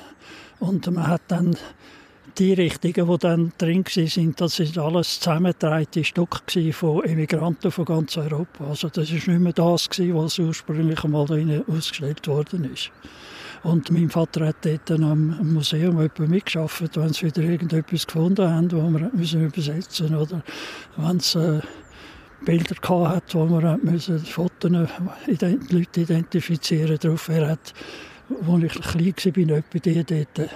Und 0.59 0.91
man 0.91 1.07
hat 1.07 1.23
dann 1.29 1.57
die 2.39 2.53
Richtungen, 2.53 3.09
die 3.09 3.19
dann 3.19 3.53
drin 3.59 3.85
waren, 3.85 4.35
das 4.37 4.59
ist 4.59 4.79
alles 4.79 5.21
zusammengetragene 5.21 6.05
Stücke 6.05 6.73
von 6.73 7.05
Emigranten 7.05 7.71
von 7.71 7.85
ganz 7.85 8.17
Europa. 8.17 8.65
Also 8.69 8.89
das 8.89 9.11
ist 9.11 9.27
nicht 9.27 9.41
mehr 9.41 9.53
das, 9.53 9.89
was 9.89 10.39
ursprünglich 10.39 11.01
da 11.01 11.73
ausgestellt 11.73 12.27
worden 12.27 12.73
ist. 12.73 12.91
Und 13.63 13.91
mein 13.91 14.09
Vater 14.09 14.47
hat 14.47 14.57
dort 14.63 14.91
am 14.91 15.53
Museum 15.53 15.97
mitgearbeitet, 15.97 16.97
wenn 16.97 17.13
sie 17.13 17.27
wieder 17.27 17.43
irgendetwas 17.43 18.07
gefunden 18.07 18.49
haben, 18.49 18.71
wo 18.73 18.89
wir 18.89 19.11
müssen 19.13 19.47
übersetzen 19.47 20.15
oder 20.15 20.43
wenn 20.97 21.17
es 21.17 21.35
äh, 21.35 21.61
Bilder 22.45 22.77
gehabt 22.81 23.35
wo 23.35 23.49
wir 23.49 23.79
müssen 23.83 24.19
Fotos, 24.21 24.71
ident 25.27 25.73
Leute 25.73 26.01
identifizieren 26.03 26.99
darauf. 27.01 27.29
Er 27.29 27.49
hat, 27.49 27.75
als 28.31 28.63
ich 28.63 28.81
klein 28.81 29.15
war, 29.25 29.33
bin 29.33 29.49
etwa 29.49 29.79
die 29.79 30.05
dort 30.05 30.51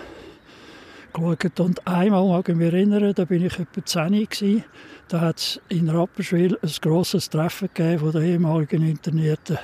geschaut. 1.13 1.61
Und 1.61 1.87
einmal 1.87 2.27
mag 2.27 2.49
ich 2.49 2.55
mich 2.55 2.73
erinnern, 2.73 3.13
da 3.15 3.25
bin 3.25 3.45
ich 3.45 3.59
etwa 3.59 3.85
10 3.85 4.13
gewesen, 4.13 4.65
da 5.09 5.21
hat 5.21 5.39
es 5.39 5.61
in 5.69 5.89
Rapperswil 5.89 6.59
ein 6.63 6.71
grosses 6.81 7.29
Treffen 7.29 7.69
gegeben 7.75 7.99
von 7.99 8.13
den 8.13 8.23
ehemaligen 8.23 8.87
Internierten. 8.89 9.59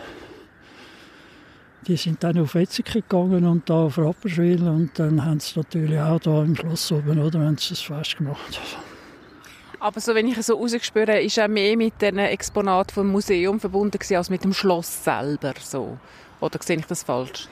Die 1.89 1.97
sind 1.97 2.23
dann 2.23 2.39
auf 2.39 2.55
Wetzikon 2.55 3.03
gegangen 3.03 3.47
und 3.47 3.71
da 3.71 3.85
auf 3.85 3.97
Rapperswil 3.97 4.63
und 4.63 4.99
dann 4.99 5.25
haben 5.25 5.41
sie 5.41 5.59
natürlich 5.59 5.99
auch 5.99 6.21
da 6.21 6.43
im 6.43 6.55
Schloss 6.55 6.93
oben, 6.93 7.19
oder, 7.19 7.41
haben 7.41 7.57
sie 7.57 7.73
es 7.73 7.81
festgemacht. 7.81 8.61
Aber 9.81 9.99
so, 9.99 10.15
wenn 10.15 10.27
ich 10.27 10.37
es 10.37 10.47
so 10.47 10.57
rausgespürt 10.57 11.09
ist 11.09 11.39
er 11.39 11.49
mehr 11.49 11.79
mit 11.79 12.03
den 12.03 12.19
Exponaten 12.19 12.93
vom 12.93 13.11
Museum 13.11 13.59
verbunden 13.59 13.99
als 14.15 14.29
mit 14.29 14.45
dem 14.45 14.53
Schloss 14.53 15.03
selber. 15.03 15.55
So. 15.61 15.97
Oder 16.41 16.59
sehe 16.63 16.77
ich 16.77 16.85
das 16.85 17.05
falsch? 17.05 17.49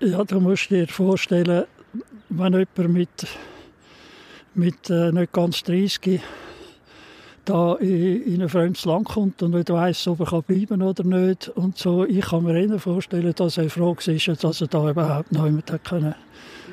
Ja, 0.00 0.24
du 0.24 0.40
musst 0.40 0.70
dir 0.70 0.88
vorstellen, 0.88 1.66
wenn 2.30 2.52
jemand 2.52 2.88
mit, 2.92 3.26
mit 4.54 4.90
äh, 4.90 5.12
nicht 5.12 5.32
ganz 5.32 5.62
30 5.62 6.20
da 7.44 7.74
in, 7.76 8.22
in 8.24 8.42
ein 8.42 8.48
fremdes 8.48 8.84
Land 8.84 9.08
kommt 9.08 9.42
und 9.42 9.52
nicht 9.52 9.70
weiss, 9.70 10.06
ob 10.06 10.20
er 10.20 10.42
bleiben 10.42 10.66
kann 10.66 10.82
oder 10.82 11.04
nicht. 11.04 11.48
Und 11.48 11.78
so, 11.78 12.04
ich 12.04 12.26
kann 12.26 12.44
mir 12.44 12.58
eher 12.58 12.78
vorstellen, 12.78 13.32
dass 13.34 13.58
er 13.58 13.70
froh 13.70 13.96
war, 13.96 14.34
dass 14.34 14.60
er 14.60 14.66
da 14.66 14.90
überhaupt 14.90 15.32
noch 15.32 15.46
jemand 15.46 15.70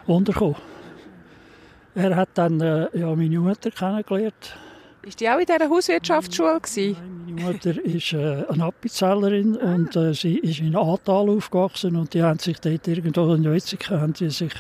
unterkommen 0.06 0.56
Er 1.96 2.16
hat 2.16 2.30
dann 2.36 2.62
äh, 2.62 2.88
ja, 2.98 3.16
meine 3.16 3.40
Mutter 3.40 3.72
kennengelernt. 3.72 4.58
Ist 5.08 5.22
die 5.22 5.30
auch 5.30 5.40
in 5.40 5.46
dieser 5.46 5.70
Hauswirtschaftsschule? 5.70 6.60
Gewesen? 6.60 6.98
Nein, 7.00 7.36
meine 7.36 7.54
Mutter 7.54 7.86
ist 7.86 8.14
äh, 8.14 8.44
eine 8.50 8.66
Appenzellerin 8.66 9.58
ah. 9.58 9.76
und 9.76 9.96
äh, 9.96 10.14
sie 10.14 10.38
ist 10.40 10.60
in 10.60 10.76
Atal 10.76 11.30
aufgewachsen 11.30 11.96
und 11.96 12.14
die 12.14 12.22
haben 12.22 12.40
sich 12.40 12.60
dort 12.60 12.88
irgendwo 12.88 13.34
in 13.34 13.46
Wetzikon 13.46 14.02
haben 14.02 14.16
sie 14.16 14.30
sich 14.30 14.52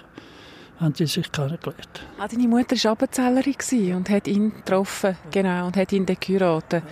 haben 0.79 0.93
sie 0.96 1.05
sich 1.05 1.31
kennengelernt. 1.31 2.05
Ah, 2.19 2.27
deine 2.27 2.48
Mutter 2.48 2.75
war 2.75 2.91
Appenzellerin 2.91 3.96
und 3.96 4.10
hat 4.10 4.27
ihn 4.27 4.53
getroffen, 4.53 5.17
genau, 5.31 5.67
und 5.67 5.77
hat 5.77 5.91
ihn 5.91 6.05
dann 6.05 6.17
geheiratet. 6.19 6.84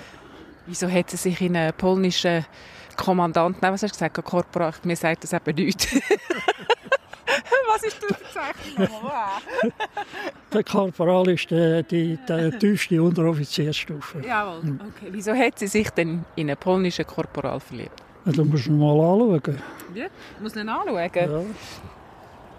Wieso 0.65 0.89
hat 0.89 1.11
sie 1.11 1.17
sich 1.17 1.41
in 1.41 1.55
einen 1.55 1.73
polnischen 1.73 2.45
Kommandanten, 2.97 3.61
was 3.61 3.83
hast 3.83 3.91
du 3.91 4.09
gesagt, 4.09 4.23
Korporal, 4.23 4.73
mir 4.83 4.95
sagt 4.95 5.23
das 5.23 5.33
eben 5.33 5.55
nichts. 5.55 5.87
Was 7.67 7.83
ist 7.83 7.97
die 8.01 8.07
Bezeichnung? 8.07 9.11
der 10.53 10.63
Korporal 10.63 11.29
ist 11.29 11.51
die, 11.51 11.83
die, 11.83 12.17
die 12.17 12.57
tiefste 12.57 13.03
Unteroffiziersstufe. 13.03 14.21
Jawohl, 14.25 14.79
okay. 14.87 15.09
Wieso 15.11 15.33
hat 15.33 15.59
sie 15.59 15.67
sich 15.67 15.89
denn 15.89 16.23
in 16.37 16.49
einen 16.49 16.57
polnischen 16.57 17.05
Korporal 17.05 17.59
verliebt? 17.59 18.01
Ja, 18.25 18.31
das 18.31 18.45
musst 18.45 18.67
du 18.67 18.71
mal 18.71 18.97
anschauen. 18.97 19.61
Ja, 19.93 20.05
muss 20.39 20.55
ihn 20.55 20.69
anschauen? 20.69 21.11
Ja. 21.13 21.41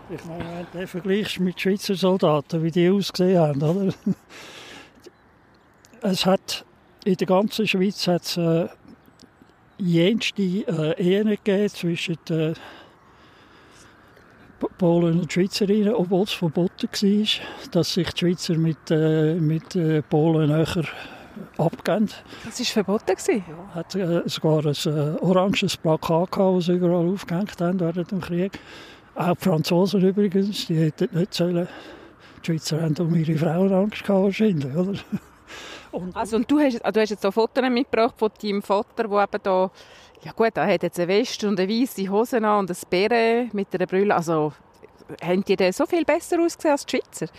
Ich 0.08 0.24
meine, 0.24 0.44
wenn 0.44 0.66
du 0.72 0.78
den 0.78 0.86
vergleichst 0.86 1.40
mit 1.40 1.60
Schweizer 1.60 1.96
Soldaten, 1.96 2.62
wie 2.62 2.70
die 2.70 2.88
ausgesehen 2.88 3.38
haben, 3.40 3.62
oder? 3.62 3.92
Es 6.02 6.24
hat 6.24 6.64
in 7.04 7.16
der 7.16 7.26
ganzen 7.26 7.66
Schweiz 7.66 8.06
hat 8.06 8.22
es 8.22 8.36
äh, 8.36 8.68
jenste 9.78 10.42
äh, 10.42 10.94
Ehen 11.02 11.28
gegeben 11.30 11.68
zwischen 11.68 12.18
den 12.28 12.54
Polen 14.78 15.20
und 15.20 15.32
Schweizerinnen, 15.32 15.94
obwohl 15.94 16.22
es 16.22 16.32
verboten 16.32 16.88
war, 16.88 17.70
dass 17.72 17.94
sich 17.94 18.08
die 18.12 18.18
Schweizer 18.18 18.56
mit, 18.56 18.90
äh, 18.90 19.34
mit 19.34 19.74
äh, 19.74 20.02
Polen 20.02 20.48
näher 20.48 20.84
abgeben. 21.58 22.10
Das 22.44 22.58
war 22.60 22.66
verboten? 22.66 23.16
Gewesen? 23.16 23.44
Ja, 23.48 23.74
hat 23.74 23.94
äh, 23.94 24.22
sogar 24.26 24.64
ein 24.64 24.74
äh, 24.86 25.18
oranges 25.20 25.76
Plakat 25.76 26.30
gehabt, 26.30 26.58
das 26.58 26.68
überall 26.68 27.08
aufgehängt 27.08 27.60
haben 27.60 27.80
während 27.80 28.10
dem 28.10 28.20
Krieg. 28.20 28.58
Auch 29.16 29.34
die 29.34 29.44
Franzosen 29.44 30.02
übrigens, 30.02 30.66
die 30.66 30.76
hätten 30.76 31.08
nicht 31.18 31.32
sollen. 31.32 31.66
Die 32.42 32.46
Schweizer 32.46 32.82
haben 32.82 32.96
um 32.98 33.14
ihre 33.14 33.36
Frauen 33.36 33.72
Angst 33.72 34.04
gehabt, 34.04 34.24
wahrscheinlich, 34.24 34.74
oder? 34.74 34.94
Und, 35.92 36.14
also, 36.14 36.36
und 36.36 36.50
du 36.50 36.58
hast, 36.58 36.78
du 36.78 37.00
hast 37.00 37.08
jetzt 37.08 37.22
so 37.22 37.30
Fotos 37.30 37.64
mitgebracht 37.70 38.16
von 38.18 38.28
deinem 38.42 38.60
Vater, 38.60 39.08
der 39.08 39.22
eben 39.22 39.42
da, 39.42 39.70
ja 40.22 40.32
gut, 40.32 40.54
er 40.54 40.66
hat 40.66 40.82
jetzt 40.82 41.00
eine 41.00 41.08
Weste 41.08 41.48
und 41.48 41.58
eine 41.58 41.72
weiße 41.72 42.10
Hose 42.10 42.36
an 42.36 42.58
und 42.58 42.70
ein 42.70 42.76
Bären 42.90 43.48
mit 43.54 43.68
einer 43.72 43.86
Brille. 43.86 44.14
Also, 44.14 44.52
haben 45.22 45.42
die 45.44 45.56
denn 45.56 45.72
so 45.72 45.86
viel 45.86 46.04
besser 46.04 46.38
ausgesehen 46.38 46.72
als 46.72 46.84
die 46.84 46.98
Schweizer? 46.98 47.32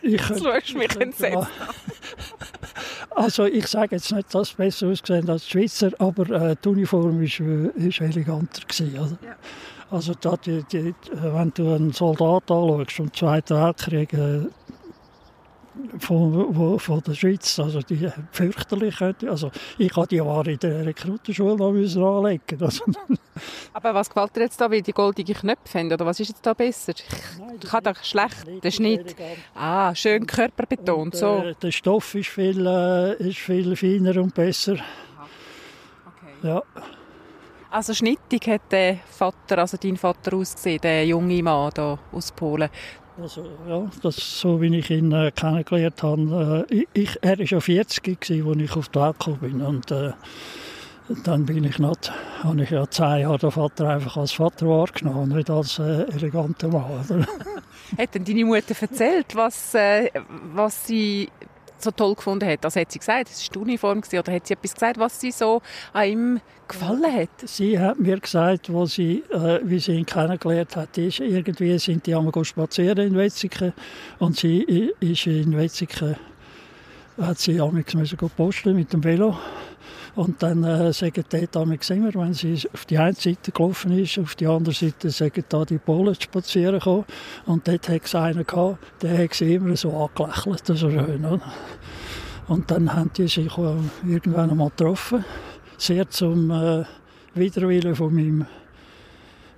Ich, 0.00 0.22
du 0.22 0.38
schaust 0.38 0.74
mich 0.74 0.96
entsetzt 0.96 1.48
Also 3.10 3.44
ich 3.44 3.66
sage 3.66 3.96
jetzt 3.96 4.12
nicht, 4.12 4.34
dass 4.34 4.48
sie 4.50 4.56
besser 4.56 4.86
ausgesehen 4.88 5.28
als 5.28 5.44
die 5.44 5.50
Schweizer, 5.50 5.90
aber 5.98 6.30
äh, 6.30 6.56
die 6.62 6.68
Uniform 6.68 7.20
war 7.20 7.46
äh, 7.78 8.04
eleganter. 8.04 8.62
Gewesen, 8.66 8.98
oder? 8.98 9.18
Ja. 9.22 9.36
Also 9.90 10.14
da, 10.20 10.36
die, 10.36 10.64
die, 10.64 10.94
wenn 11.12 11.52
du 11.54 11.74
einen 11.74 11.92
Soldat 11.92 12.50
anschaust 12.50 12.92
vom 12.92 13.12
Zweiten 13.12 13.56
Weltkrieg 13.56 14.12
äh, 14.14 14.46
von, 15.98 16.78
von 16.78 17.02
der 17.02 17.14
Schweiz, 17.14 17.58
also 17.58 17.80
die 17.80 18.08
fürchterlich, 18.32 19.00
also 19.00 19.50
ich 19.78 19.94
habe 19.94 20.06
die 20.06 20.20
Ware 20.20 20.52
in 20.52 20.58
der 20.58 20.86
Rekrutenschule 20.86 21.72
müssen 21.72 22.02
anlegen. 22.02 22.60
Also, 22.60 22.84
Aber 23.72 23.94
was 23.94 24.08
gefällt 24.08 24.36
dir 24.36 24.40
jetzt 24.40 24.60
da, 24.60 24.70
wie 24.70 24.82
die 24.82 24.92
goldigen 24.92 25.34
Knöpfe 25.34 25.78
haben, 25.78 25.92
oder 25.92 26.06
was 26.06 26.18
ist 26.20 26.28
jetzt 26.28 26.46
da 26.46 26.54
besser? 26.54 26.94
Nein, 27.38 27.58
ich 27.62 27.72
habe 27.72 27.82
da 27.82 27.94
schlecht, 28.02 28.64
der 28.64 28.70
Schnitt. 28.70 29.14
Ah, 29.54 29.94
schön 29.94 30.26
körperbetont, 30.26 31.14
und, 31.14 31.16
so. 31.16 31.42
Äh, 31.44 31.54
der 31.62 31.70
Stoff 31.70 32.14
ist 32.14 32.28
viel, 32.28 32.66
äh, 32.66 33.28
ist 33.28 33.38
viel 33.38 33.76
feiner 33.76 34.20
und 34.20 34.34
besser. 34.34 34.74
Okay. 34.74 36.48
Ja. 36.48 36.62
Also 37.70 37.94
schnittig 37.94 38.46
hat 38.48 38.70
der 38.70 38.98
Vater, 39.10 39.58
also 39.58 39.76
dein 39.76 39.96
Vater 39.96 40.36
ausgesehen, 40.36 40.80
der 40.80 41.06
junge 41.06 41.42
Mann 41.42 41.70
da 41.74 41.98
aus 42.12 42.32
Polen. 42.32 42.70
Also, 43.20 43.46
ja, 43.66 43.90
das, 44.02 44.40
so 44.40 44.60
wie 44.60 44.76
ich 44.76 44.90
ihn 44.90 45.10
äh, 45.12 45.32
kennengelernt 45.34 46.02
habe. 46.02 46.66
Äh, 46.70 46.84
ich, 46.92 47.18
er 47.22 47.38
war 47.38 47.46
ja 47.46 47.60
40 47.60 48.18
als 48.18 48.30
ich 48.30 48.76
auf 48.76 48.88
die 48.88 49.00
Welt 49.00 49.18
gekommen 49.18 49.38
bin. 49.40 49.62
Und, 49.62 49.90
äh, 49.90 50.12
dann 51.24 51.46
bin 51.46 51.64
ich 51.64 51.78
nicht, 51.78 52.12
habe 52.42 52.62
ich 52.62 52.70
ja 52.70 52.88
zehn 52.90 53.20
Jahre 53.20 53.38
den 53.38 53.50
Vater 53.52 53.88
einfach 53.88 54.16
als 54.16 54.32
Vater 54.32 54.66
wahrgenommen, 54.66 55.36
nicht 55.36 55.48
als 55.50 55.78
äh, 55.78 56.02
eleganter 56.10 56.68
Mann. 56.68 57.26
hat 57.98 58.14
denn 58.14 58.24
deine 58.24 58.44
Mutter 58.44 58.74
erzählt, 58.80 59.34
was, 59.34 59.74
äh, 59.74 60.10
was 60.52 60.86
sie 60.86 61.28
so 61.82 61.90
toll 61.90 62.14
gefunden 62.14 62.48
hat? 62.48 62.64
Also 62.64 62.80
hat 62.80 62.92
sie 62.92 62.98
gesagt, 62.98 63.28
es 63.30 63.48
war 63.48 63.52
die 63.54 63.58
Uniform 63.58 64.02
oder 64.12 64.32
hat 64.32 64.46
sie 64.46 64.54
etwas 64.54 64.74
gesagt, 64.74 64.98
was 64.98 65.20
sie 65.20 65.30
so 65.30 65.62
an 65.92 66.08
ihm 66.08 66.40
gefallen 66.68 67.12
hat? 67.12 67.28
Sie 67.44 67.78
hat 67.78 67.98
mir 67.98 68.18
gesagt, 68.18 68.72
wo 68.72 68.86
sie, 68.86 69.22
äh, 69.30 69.60
wie 69.62 69.78
sie 69.78 69.92
ihn 69.92 70.06
kennengelernt 70.06 70.76
hat, 70.76 70.96
ist, 70.98 71.20
irgendwie 71.20 71.78
sind 71.78 72.06
die 72.06 72.14
einmal 72.14 72.44
spazieren 72.44 73.08
in 73.08 73.16
Wetzikon 73.16 73.72
und 74.18 74.36
sie 74.36 74.92
ist 75.00 75.26
in 75.26 75.56
Wetzikon, 75.56 76.16
hat 77.20 77.38
sie 77.38 77.60
einmal 77.60 77.84
posten 78.36 78.74
mit 78.74 78.92
dem 78.92 79.02
Velo 79.02 79.36
und 80.16 80.42
dann 80.42 80.64
äh, 80.64 80.92
sagen 80.94 81.24
die 81.30 81.46
damals 81.50 81.90
immer, 81.90 82.12
wenn 82.14 82.32
sie 82.32 82.58
auf 82.72 82.86
die 82.86 82.96
eine 82.96 83.12
Seite 83.12 83.52
gelaufen 83.52 83.92
ist, 83.98 84.18
auf 84.18 84.34
die 84.34 84.46
andere 84.46 84.74
Seite 84.74 85.10
sagen 85.10 85.44
da 85.46 85.64
die 85.66 85.76
Polen 85.76 86.14
spazieren 86.14 86.78
gekommen. 86.78 87.04
Und 87.44 87.68
dort 87.68 87.88
hat 87.88 88.04
es 88.04 88.14
einen 88.14 88.46
gehabt, 88.46 88.78
der 89.02 89.24
hat 89.24 89.34
sie 89.34 89.54
immer 89.54 89.76
so 89.76 89.92
angelächelt, 89.92 90.66
so 90.66 90.90
schön. 90.90 91.24
Oder? 91.24 91.52
Und 92.48 92.70
dann 92.70 92.94
haben 92.94 93.10
die 93.14 93.28
sich 93.28 93.52
irgendwann 93.58 94.50
einmal 94.50 94.70
getroffen. 94.70 95.22
Sehr 95.76 96.08
zum 96.08 96.50
äh, 96.50 96.84
Widerwillen 97.34 97.94
von 97.94 98.14
meinem 98.14 98.46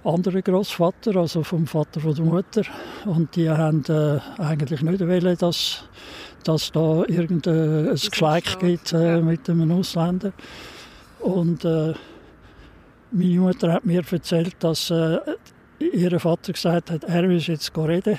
anderen 0.03 0.43
Großvater, 0.43 1.15
also 1.15 1.45
vom 1.45 1.69
Vater 1.69 2.01
von 2.01 2.15
der 2.15 2.25
Mutter. 2.25 2.63
Und 3.05 3.37
die 3.37 3.49
haben 3.49 3.85
äh, 3.89 4.19
eigentlich 4.43 4.83
nicht 4.83 5.01
wollen, 5.01 5.37
dass 5.39 5.85
dass 6.45 6.73
da 6.73 7.05
irgendein 7.07 7.91
Geschleik 7.91 8.59
gibt 8.59 8.93
äh, 8.93 9.21
mit 9.21 9.49
einem 9.49 9.71
Ausländer. 9.73 10.33
Und 11.21 11.65
äh, 11.65 11.95
meine 13.11 13.41
Mutter 13.41 13.73
hat 13.73 13.85
mir 13.85 14.03
erzählt, 14.11 14.57
dass 14.61 14.91
äh, 14.91 15.19
ihr 15.79 16.19
Vater 16.21 16.53
gesagt 16.53 16.91
hat, 16.91 17.05
er 17.05 17.29
will 17.29 17.39
jetzt 17.39 17.77
reden 17.77 18.19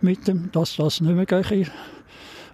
mit 0.00 0.28
ihm, 0.28 0.50
dass 0.52 0.76
das 0.76 1.00
nicht 1.00 1.14
mehr 1.14 1.26
geht. 1.26 1.70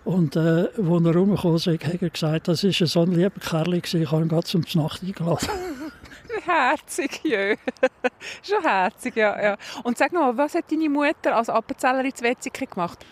Und 0.05 0.37
äh, 0.37 0.69
als 0.69 0.79
er 0.79 1.17
rumgekommen 1.17 1.57
ist, 1.57 1.67
hat 1.67 2.03
er 2.03 2.11
gesagt, 2.11 2.49
das 2.49 2.65
war 2.65 2.87
so 2.87 3.03
ein 3.03 3.13
lieber 3.13 3.41
Kerl, 3.41 3.75
ich 3.75 3.95
habe 4.11 4.23
ihn 4.23 4.29
gerade 4.29 4.45
zum 4.45 4.65
Nacht 4.75 5.03
eingeladen. 5.03 5.49
herzig, 6.45 7.21
ja. 7.25 7.55
Schon 8.43 8.63
herzig, 8.63 9.17
ja, 9.17 9.43
ja. 9.43 9.57
Und 9.83 9.99
sag 9.99 10.13
mal, 10.13 10.37
was 10.37 10.55
hat 10.55 10.71
deine 10.71 10.89
Mutter 10.89 11.37
als 11.37 11.49
Appenzeller 11.49 12.05
in 12.05 12.13
Wetzikon 12.21 12.69
gemacht? 12.69 13.05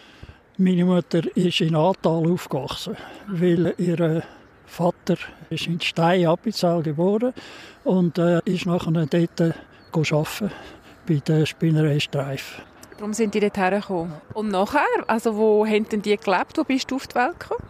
Meine 0.59 0.85
Mutter 0.85 1.23
ist 1.35 1.63
in 1.63 1.75
Atal 1.75 2.31
aufgewachsen, 2.31 2.95
weil 3.27 3.75
ihr 3.79 4.23
Vater 4.67 5.17
ist 5.49 5.67
in 5.67 5.81
Stein 5.81 6.27
Appenzell 6.27 6.83
geboren 6.83 7.33
und 7.85 8.19
äh, 8.19 8.41
ist 8.45 8.67
nachher 8.67 8.93
dort 8.93 9.41
arbeiten 9.41 10.51
bei 11.09 11.15
der 11.27 11.47
Spinnerei 11.47 11.99
Streif. 11.99 12.61
Warum 12.99 13.15
sind 13.15 13.35
die 13.35 13.41
dort 13.41 13.57
hergekommen? 13.57 14.13
Und 14.35 14.51
nachher, 14.51 14.81
also 15.07 15.37
wo 15.37 15.67
haben 15.67 15.89
denn 15.89 16.03
die 16.03 16.19
gelebt? 16.19 16.59
Wo 16.59 16.65
bist 16.65 16.91
du 16.91 16.97
auf 16.97 17.07
die 17.07 17.15
Welt 17.15 17.41
gekommen? 17.41 17.65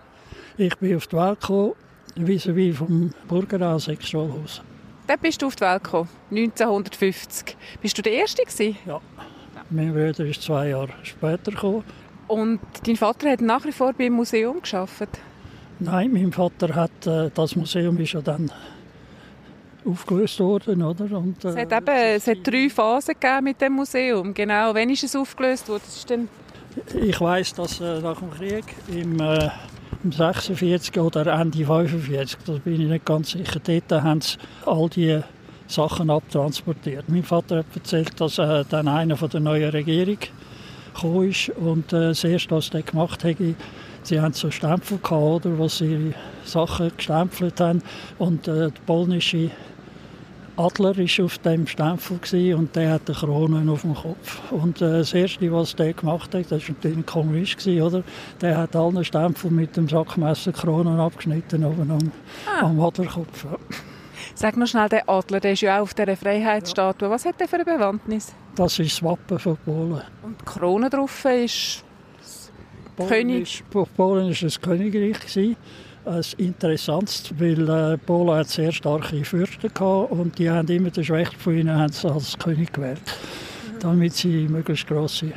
Ich 0.59 0.77
bin 0.79 0.97
auf 0.97 1.07
die 1.07 1.17
Welt 1.17 1.41
gekommen, 1.41 1.73
vis-à-vis 2.17 2.77
vom 2.77 3.11
Burgerau 3.29 3.79
Sexualhaus. 3.79 4.61
Dort 5.07 5.21
bist 5.21 5.41
du 5.41 5.47
auf 5.47 5.55
die 5.55 5.63
Welt 5.63 5.85
gekommen, 5.85 6.09
1950. 6.31 7.57
Bist 7.81 7.97
du 7.97 8.03
der 8.03 8.13
Erste 8.13 8.43
gewesen? 8.43 8.77
Ja. 8.87 9.01
Mein 9.71 9.93
Bruder 9.93 10.27
ist 10.27 10.43
zwei 10.43 10.69
Jahre 10.69 10.91
später 11.05 11.53
gekommen. 11.53 11.85
Und 12.33 12.61
dein 12.87 12.97
Vater 12.97 13.31
hat 13.31 13.43
nach 13.43 13.63
wie 13.67 13.73
vor 13.73 13.93
beim 13.93 14.15
Museum 14.15 14.63
geschafft? 14.63 15.07
Nein, 15.81 16.11
mein 16.15 16.33
Vater 16.33 16.75
hat 16.75 17.07
äh, 17.07 17.31
das 17.35 17.55
Museum 17.57 17.99
ist 17.99 18.15
ja 18.15 18.23
dann 18.23 18.51
aufgelöst 19.85 20.41
worden, 20.41 20.83
oder? 20.83 21.15
Und, 21.15 21.45
äh, 21.45 21.49
es 21.49 21.57
hat 21.57 21.73
eben 21.73 21.97
es 22.17 22.27
hat 22.27 22.39
drei 22.43 22.71
Phasen 22.71 23.17
gegeben 23.21 23.45
mit 23.45 23.61
dem 23.61 23.75
Museum. 23.75 24.33
Genau. 24.33 24.75
Wann 24.75 24.89
ist 24.89 25.05
es 25.05 25.15
aufgelöst 25.15 25.69
worden? 25.69 25.83
Ist 25.87 26.09
denn 26.09 26.29
ich 27.03 27.21
weiß, 27.21 27.53
dass 27.53 27.83
äh, 27.83 28.01
nach 28.01 28.19
dem 28.19 28.31
Krieg 28.31 28.65
im, 28.89 29.21
äh, 29.21 29.51
im 30.03 30.13
46 30.13 30.99
oder 31.01 31.27
Ende 31.39 31.67
45, 31.67 32.39
da 32.47 32.53
bin 32.53 32.81
ich 32.81 32.89
nicht 32.89 33.05
ganz 33.05 33.33
sicher, 33.33 33.61
dort 33.63 34.03
haben 34.03 34.23
sie 34.23 34.39
all 34.65 34.89
die 34.89 35.21
Sachen 35.67 36.09
abtransportiert. 36.09 37.11
Mein 37.11 37.25
Vater 37.25 37.59
hat 37.59 37.67
erzählt, 37.75 38.19
dass 38.19 38.39
äh, 38.39 38.65
dann 38.71 38.89
einer 38.89 39.19
von 39.19 39.29
der 39.29 39.41
neuen 39.41 39.69
Regierung 39.69 40.17
gekommen 40.95 41.31
ist 41.31 41.51
und 41.51 41.93
äh, 41.93 42.09
das 42.09 42.25
erste, 42.25 42.51
was 42.55 42.71
er 42.71 42.83
gemacht 42.83 43.25
hat, 43.25 43.37
sie 44.03 44.21
haben 44.21 44.33
so 44.33 44.51
Stempel 44.51 44.99
gehabt, 44.99 45.47
oder, 45.47 45.59
wo 45.59 45.69
sie 45.69 46.15
Sachen 46.45 46.91
gestempelt 46.97 47.61
haben 47.61 47.83
und 48.19 48.49
äh, 48.49 48.71
die 48.71 48.81
polnische 48.87 49.51
Adler 50.57 50.97
war 50.97 51.25
auf 51.25 51.39
dem 51.39 51.67
Stempel 51.67 52.55
und 52.55 52.77
der 52.77 52.93
hatte 52.93 53.15
Kronen 53.15 53.69
auf 53.71 53.83
dem 53.83 53.95
Kopf. 53.95 54.53
Und 54.53 54.83
äh, 54.83 54.99
das 54.99 55.15
Erste, 55.15 55.51
was 55.51 55.75
der 55.75 55.95
gemacht 55.95 56.35
hat, 56.35 56.53
das 56.53 56.69
war 56.69 56.77
ein 56.85 57.07
Kommunist, 57.07 57.67
oder? 57.67 58.03
der 58.41 58.59
hat 58.59 58.77
alle 58.77 59.03
Stempel 59.03 59.51
mit 59.51 59.77
dem 59.77 59.89
Sackmesser 59.89 60.53
Kronen 60.53 61.01
abgeschnitten 61.01 61.65
oben 61.65 61.91
am, 61.91 62.13
ah. 62.47 62.67
am 62.67 62.81
Adlerkopf. 62.81 63.47
Sag 64.35 64.57
noch 64.57 64.67
schnell, 64.67 64.89
der 64.89 65.09
Adler, 65.09 65.41
der 65.41 65.53
ist 65.53 65.63
ja 65.63 65.79
auch 65.79 65.83
auf 65.83 65.95
dieser 65.95 66.17
Freiheitsstatue. 66.17 67.09
Was 67.09 67.25
hat 67.25 67.41
der 67.41 67.49
für 67.49 67.57
eine 67.57 67.65
Bewandtnis? 67.65 68.35
Das 68.55 68.79
ist 68.79 68.93
das 68.97 69.03
Wappen 69.03 69.39
von 69.39 69.57
Polen. 69.65 70.03
Und 70.23 70.41
die 70.41 70.45
Krone 70.45 70.91
drauf 70.91 71.25
ist 71.25 71.85
Polen 72.97 73.09
König? 73.09 73.43
Ist, 73.43 73.71
Polen 73.71 74.29
war 74.29 74.43
ein 74.43 74.61
Königreich. 74.61 75.21
Gewesen 75.21 75.57
das 76.05 76.35
Interessanteste, 76.35 77.39
weil 77.39 77.69
äh, 77.69 77.99
Polen 77.99 78.35
hat 78.37 78.49
sehr 78.49 78.73
starke 78.73 79.25
Fürsten 79.25 79.73
gehabt 79.73 80.11
und 80.11 80.39
die 80.39 80.51
haben 80.51 80.69
immer 80.69 80.91
den 80.91 81.05
Schwächsten 81.05 81.39
von 81.39 81.57
ihnen 81.57 81.69
als 81.69 82.39
König 82.39 82.73
gewählt, 82.73 83.01
damit 83.81 84.15
sie 84.15 84.49
möglichst 84.49 84.87
große 84.87 85.33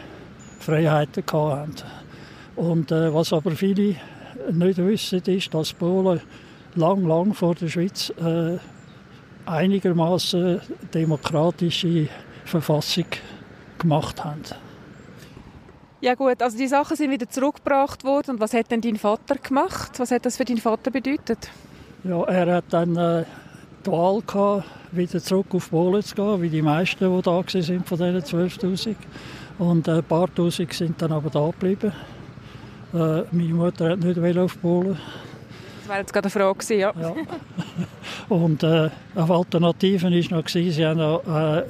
Freiheiten 0.60 1.24
hatten. 1.32 1.76
Und 2.56 2.92
äh, 2.92 3.14
was 3.14 3.34
aber 3.34 3.52
viele 3.52 3.96
nicht 4.52 4.78
wissen, 4.78 5.22
ist, 5.26 5.54
dass 5.54 5.74
Polen 5.74 6.20
lang, 6.76 7.06
lang 7.06 7.34
vor 7.34 7.56
der 7.56 7.68
Schweiz 7.68 8.12
äh, 8.22 8.58
einigermaßen 9.46 10.62
demokratische 10.94 12.08
Verfassung 12.46 13.06
gemacht 13.78 14.24
haben. 14.24 14.42
Ja 16.02 16.14
gut, 16.14 16.42
also 16.42 16.58
die 16.58 16.68
Sachen 16.68 16.96
sind 16.96 17.10
wieder 17.10 17.28
zurückgebracht 17.28 18.04
worden. 18.04 18.32
Und 18.32 18.40
was 18.40 18.54
hat 18.54 18.70
denn 18.70 18.82
dein 18.82 18.98
Vater 18.98 19.36
gemacht? 19.36 19.94
Was 19.98 20.12
hat 20.12 20.26
das 20.26 20.38
für 20.38 20.46
deinen 20.46 20.60
Vater 20.60 20.92
bedeutet? 20.92 21.50
Ja, 22.04 22.24
er 22.26 22.58
hat 22.58 22.66
dann 22.70 22.96
äh, 22.96 23.24
die 23.86 23.92
Wahl 23.92 24.22
gehabt, 24.22 24.66
wieder 24.92 25.20
zurück 25.20 25.48
auf 25.54 25.72
Polen 25.72 26.04
zu 26.04 26.14
gehen, 26.14 26.42
wie 26.42 26.50
die 26.50 26.62
meisten, 26.62 27.16
die 27.16 27.22
da 27.24 27.32
waren 27.32 27.44
von 27.48 27.58
diesen 27.58 27.84
12'000. 27.84 28.96
Und 29.58 29.90
ein 29.90 30.04
paar 30.04 30.34
Tausend 30.34 30.74
sind 30.74 31.02
dann 31.02 31.12
aber 31.12 31.30
da 31.30 31.48
geblieben. 31.48 31.92
Äh, 32.94 33.24
meine 33.32 33.54
Mutter 33.54 33.92
hat 33.92 34.00
nicht 34.00 34.38
auf 34.38 34.62
Polen. 34.62 34.98
Das 35.80 35.90
wäre 35.90 36.00
jetzt 36.00 36.14
gerade 36.14 36.26
eine 36.26 36.32
Frage 36.32 36.60
gewesen, 36.60 36.80
ja. 36.80 36.94
ja. 37.00 37.14
Und 38.30 38.64
äh, 38.64 38.90
eine 39.16 39.34
Alternative 39.34 40.04
war 40.04 40.38
noch, 40.38 40.48
sie 40.48 40.86
haben 40.86 41.00
äh, 41.00 41.64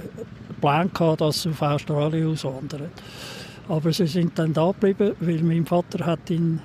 Plan 0.66 0.90
gehabt, 0.92 1.22
dass 1.22 1.44
sie 1.44 1.50
auf 1.50 1.62
Australien 1.62 2.32
auswandern. 2.32 2.90
Aber 3.70 3.94
sie 3.94 4.08
sind 4.08 4.40
dann 4.40 4.52
da 4.52 4.72
geblieben, 4.72 5.16
weil 5.20 5.44
mein 5.44 5.64
Vater 5.64 6.04
hat 6.04 6.32
in 6.32 6.60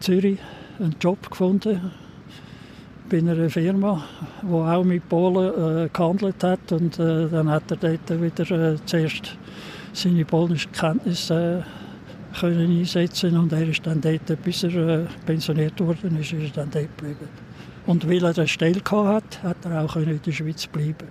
Zürich 0.00 0.38
einen 0.78 0.96
Job 0.98 1.30
gefunden 1.30 1.90
bei 3.10 3.18
einer 3.18 3.50
Firma, 3.50 4.06
die 4.40 4.46
auch 4.46 4.84
mit 4.84 5.06
Polen 5.10 5.84
äh, 5.84 5.88
gehandelt 5.92 6.42
hat. 6.42 6.72
Und 6.72 6.98
äh, 6.98 7.28
dann 7.28 7.50
hat 7.50 7.70
er 7.70 7.76
dort 7.76 8.22
wieder 8.22 8.72
äh, 8.72 8.76
zuerst 8.86 9.36
seine 9.92 10.24
polnischen 10.24 10.72
Kenntnisse 10.72 11.62
äh, 11.62 12.38
können 12.38 12.70
einsetzen 12.70 13.36
und 13.36 13.52
er 13.52 13.68
ist 13.68 13.86
dann 13.86 14.00
dort, 14.00 14.42
bis 14.42 14.62
er 14.62 14.74
äh, 14.74 15.06
pensioniert 15.26 15.78
worden 15.80 16.16
ist, 16.18 16.32
ist 16.32 16.56
er 16.56 16.62
dann 16.64 16.70
dort 16.70 16.96
geblieben. 16.96 17.28
Und 17.84 18.08
weil 18.08 18.24
er 18.24 18.34
eine 18.34 18.48
Stelle 18.48 18.80
hatte, 18.90 19.42
hat 19.42 19.56
er 19.64 19.84
auch 19.84 19.96
in 19.96 20.20
der 20.24 20.32
Schweiz 20.32 20.66
bleiben. 20.66 21.08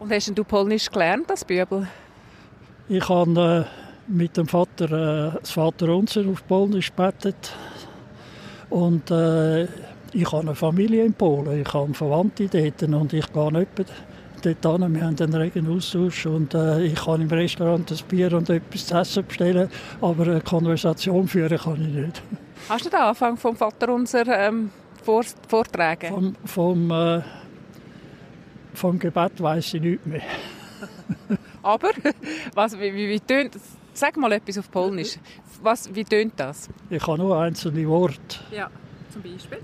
Und 0.00 0.10
hast 0.10 0.36
du 0.36 0.44
Polnisch 0.44 0.90
gelernt, 0.90 1.28
das 1.28 1.44
Bibel? 1.44 1.86
Ich 2.88 3.06
habe 3.06 3.66
äh, 3.68 4.10
mit 4.10 4.34
dem 4.34 4.48
Vater 4.48 5.34
äh, 5.34 5.38
das 5.38 5.50
Vaterunser 5.50 6.24
auf 6.26 6.44
Polnisch 6.48 6.90
gebetet. 6.90 7.52
Und 8.70 9.10
äh, 9.10 9.64
ich 10.12 10.32
habe 10.32 10.40
eine 10.40 10.54
Familie 10.54 11.04
in 11.04 11.12
Polen, 11.12 11.60
ich 11.60 11.72
habe 11.72 11.92
Verwandte 11.92 12.48
dort 12.48 12.82
und 12.82 13.12
ich 13.12 13.30
gehe 13.30 13.52
nicht 13.52 13.68
dort 14.42 14.80
hin. 14.80 14.94
Wir 14.94 15.04
haben 15.04 15.20
einen 15.20 15.34
regen 15.34 15.76
Austausch 15.76 16.24
und 16.24 16.54
äh, 16.54 16.82
ich 16.82 16.94
kann 16.94 17.20
im 17.20 17.28
Restaurant 17.28 17.90
das 17.90 18.02
Bier 18.02 18.32
und 18.32 18.48
etwas 18.48 18.86
zu 18.86 18.94
essen 18.96 19.26
bestellen, 19.26 19.68
aber 20.00 20.22
eine 20.24 20.40
Konversation 20.40 21.28
führen 21.28 21.58
kann 21.58 21.80
ich 21.82 21.94
nicht. 21.94 22.22
Hast 22.70 22.86
du 22.86 22.90
den 22.90 23.00
Anfang 23.00 23.36
vom 23.36 23.54
Vaterunser 23.54 24.26
ähm, 24.26 24.70
vortragen? 25.02 26.08
Vom, 26.08 26.36
vom, 26.46 26.90
äh, 26.90 27.20
vom 28.74 28.98
Gebet 28.98 29.40
weiß 29.40 29.74
ich 29.74 29.80
nicht 29.80 30.06
mehr. 30.06 30.22
Aber, 31.62 31.90
was, 32.54 32.78
wie, 32.78 32.94
wie, 32.94 33.08
wie 33.08 33.20
tönt 33.20 33.54
das? 33.54 33.62
Sag 33.92 34.16
mal 34.16 34.32
etwas 34.32 34.58
auf 34.58 34.70
Polnisch. 34.70 35.18
Was, 35.62 35.94
wie 35.94 36.04
tönt 36.04 36.34
das? 36.36 36.68
Ich 36.88 37.06
habe 37.06 37.18
nur 37.18 37.38
einzelne 37.38 37.86
Worte. 37.86 38.38
Ja, 38.50 38.70
zum 39.12 39.22
Beispiel? 39.22 39.58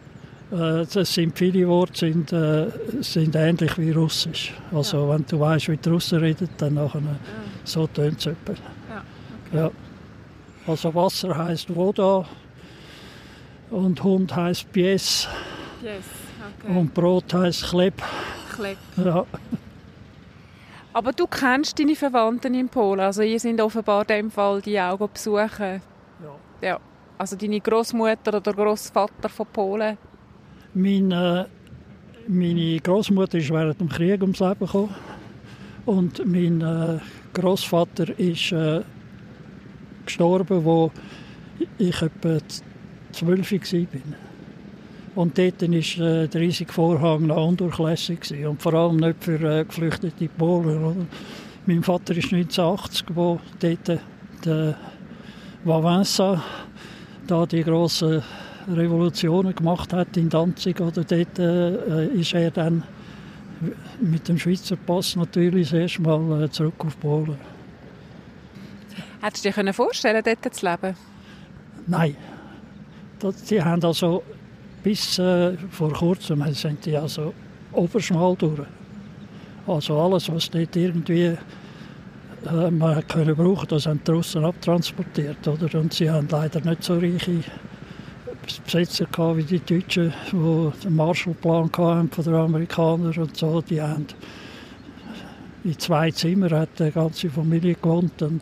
Äh, 0.51 0.87
das 0.87 1.15
sind 1.15 1.37
viele 1.37 1.67
Worte 1.67 1.99
sind, 1.99 2.33
äh, 2.33 2.67
sind 3.01 3.35
ähnlich 3.35 3.79
wie 3.79 3.91
Russisch. 3.91 4.53
Also 4.73 5.07
ja. 5.07 5.15
wenn 5.15 5.27
du 5.27 5.41
weißt, 5.41 5.69
wie 5.69 5.77
die 5.77 5.89
Russen 5.89 6.19
reden, 6.19 6.49
dann 6.59 6.75
nachher, 6.75 7.01
ja. 7.01 7.17
so 7.65 7.87
tönt 7.87 8.19
es 8.19 8.27
etwa. 8.27 8.53
Ja, 8.53 9.05
okay. 9.49 9.57
ja. 9.57 9.71
Also 10.67 10.95
Wasser 10.95 11.37
heißt 11.37 11.75
Voda 11.75 12.27
und 13.71 14.03
Hund 14.03 14.35
heißt 14.35 14.71
Pies. 14.73 15.29
Yes, 15.83 16.05
okay. 16.61 16.79
Und 16.79 16.95
Brot 16.95 17.33
heißt 17.33 17.65
Kleb. 17.71 18.03
Kleb. 18.57 18.79
Ja. 18.97 19.27
Aber 20.93 21.13
du 21.13 21.27
kennst 21.27 21.79
deine 21.79 21.95
Verwandten 21.95 22.55
in 22.55 22.69
Polen, 22.69 23.01
also 23.01 23.23
ihr 23.23 23.39
sind 23.39 23.61
offenbar 23.61 24.03
in 24.03 24.17
dem 24.17 24.31
Fall 24.31 24.63
die 24.63 24.81
auch 24.81 24.97
besuchen. 25.09 25.83
Ja. 26.23 26.37
ja. 26.63 26.81
Also 27.19 27.37
deine 27.37 27.61
Großmutter 27.61 28.37
oder 28.37 28.53
Großvater 28.53 29.29
von 29.29 29.47
Polen. 29.53 29.99
Äh, 30.75 31.45
meine 32.29 32.81
Großmutter 32.81 33.39
ist 33.39 33.51
während 33.51 33.81
dem 33.81 33.89
Krieg 33.89 34.21
ums 34.21 34.41
Leben 34.41 34.59
gekommen 34.59 34.95
und 35.87 36.27
mein 36.27 36.61
äh, 36.61 36.99
Großvater 37.33 38.19
ist 38.19 38.53
äh, 38.53 38.83
gestorben, 40.05 40.65
wo 40.65 40.91
ich 41.79 42.03
etwa 42.03 42.39
zwölf 43.13 43.53
war. 43.53 44.26
Und 45.17 45.39
dort 45.39 45.63
war 45.63 46.07
äh, 46.07 46.29
der 46.29 46.41
riesige 46.43 46.71
Vorhang 46.71 47.29
noch 47.29 47.49
undurchlässig. 47.49 48.21
Gewesen. 48.21 48.47
Und 48.49 48.63
vor 48.63 48.75
allem 48.75 48.99
nicht 48.99 49.25
für 49.25 49.41
äh, 49.41 49.65
geflüchtete 49.65 50.29
Polen. 50.29 50.85
Oder? 50.85 51.07
Mein 51.65 51.83
Vater 51.83 52.15
ist 52.15 52.33
1980, 52.33 53.07
wo 53.15 53.41
dort 53.59 53.89
äh, 53.89 53.99
der 54.45 54.77
Wałęsa 55.65 56.41
da 57.27 57.47
die 57.47 57.65
grossen 57.65 58.23
Revolutionen 58.69 59.55
gemacht 59.55 59.95
hat 59.95 60.19
in 60.19 60.29
Danzig. 60.29 60.79
Oder 60.83 61.03
dort 61.03 61.39
äh, 61.39 62.07
ist 62.09 62.35
er 62.35 62.51
dann 62.51 62.83
mit 63.99 64.29
dem 64.29 64.39
Schweizer 64.39 64.77
Pass 64.77 65.17
natürlich 65.17 65.71
das 65.71 65.81
erste 65.81 66.03
Mal 66.03 66.43
äh, 66.43 66.51
zurück 66.51 66.85
auf 66.85 67.01
Polen. 67.01 67.39
Hättest 69.23 69.47
du 69.47 69.51
dir 69.51 69.73
vorstellen 69.73 70.23
dort 70.23 70.55
zu 70.55 70.67
leben? 70.67 70.95
Nein. 71.87 72.17
Sie 73.45 73.63
haben 73.63 73.83
also 73.83 74.23
bis 74.87 75.19
äh, 75.19 75.57
vor 75.73 75.93
kurzem 75.93 76.45
sind 76.55 76.87
die 76.87 76.97
also 76.97 77.35
oberschmal 77.73 78.37
durch. 78.37 78.61
Also 79.67 80.01
alles, 80.01 80.33
was 80.33 80.49
dort 80.49 80.77
irgendwie 80.77 81.37
äh, 82.47 82.71
man 82.71 83.05
können 83.09 83.35
brauchen, 83.35 83.67
das 83.67 83.87
haben 83.87 84.01
die 84.07 84.13
Russen 84.13 84.45
abtransportiert. 84.45 85.49
Oder? 85.49 85.81
Und 85.81 85.93
sie 85.93 86.09
haben 86.09 86.29
leider 86.31 86.61
nicht 86.61 86.85
so 86.85 86.99
reiche 86.99 87.43
Besetzer 88.65 89.07
gehabt 89.07 89.39
wie 89.39 89.43
die 89.43 89.59
Deutschen, 89.59 90.15
die 90.31 90.71
den 90.85 90.95
Marshallplan 90.95 91.65
hatten 91.65 92.09
von 92.09 92.25
den 92.25 92.35
Amerikanern 92.35 93.13
und 93.13 93.37
so. 93.37 93.61
Die 93.63 93.83
haben 93.83 94.07
in 95.65 95.77
zwei 95.81 96.13
Zimmern 96.13 96.53
hat 96.53 96.79
die 96.79 96.93
ganze 96.93 97.29
Familie 97.29 97.75
gewohnt. 97.75 98.23
Und 98.23 98.41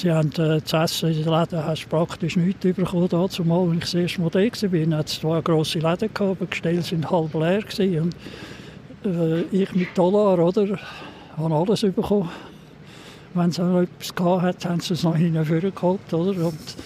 sie 0.00 0.12
haben 0.12 0.30
äh, 0.38 0.62
zu 0.62 0.76
essen 0.76 1.10
in 1.10 1.24
den 1.24 1.32
Läden 1.32 1.64
hast 1.64 1.88
praktisch 1.88 2.36
nichts 2.36 2.60
bekommen. 2.60 3.08
Dazu 3.08 3.44
mal, 3.44 3.60
als 3.68 3.74
ich 3.74 3.80
das 3.80 3.94
erste 3.94 4.20
Mal 4.20 4.30
da 4.30 4.38
war, 4.40 4.98
hat 4.98 5.06
es 5.08 5.20
zwei 5.20 5.40
grosse 5.40 5.78
Läden 5.78 6.14
gehabt, 6.14 6.20
aber 6.20 6.44
die 6.44 6.50
Gestelle 6.50 6.82
sind 6.82 7.10
halb 7.10 7.34
leer 7.34 7.62
gewesen. 7.62 8.12
Und 9.04 9.16
äh, 9.16 9.40
ich 9.50 9.74
mit 9.74 9.96
Dollar, 9.96 10.38
oder, 10.38 10.78
habe 11.36 11.54
alles 11.54 11.80
bekommen. 11.80 12.30
Wenn 13.34 13.50
sie 13.50 13.62
noch 13.62 13.82
etwas 13.82 14.14
gehabt 14.14 14.42
hat, 14.42 14.64
haben 14.64 14.80
sie 14.80 14.94
es 14.94 15.02
noch 15.02 15.16
hingeholt, 15.16 16.12
oder? 16.12 16.46
Und 16.46 16.76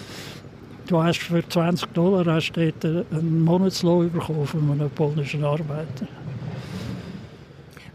du 0.87 1.03
hast 1.03 1.19
für 1.19 1.47
20 1.47 1.93
Dollar 1.93 2.25
hast 2.35 2.51
dort 2.53 2.85
einen 2.85 3.43
Monatslohn 3.43 4.11
bekommen 4.11 4.45
von 4.45 4.71
einem 4.71 4.89
polnischen 4.89 5.43
Arbeiter. 5.43 6.07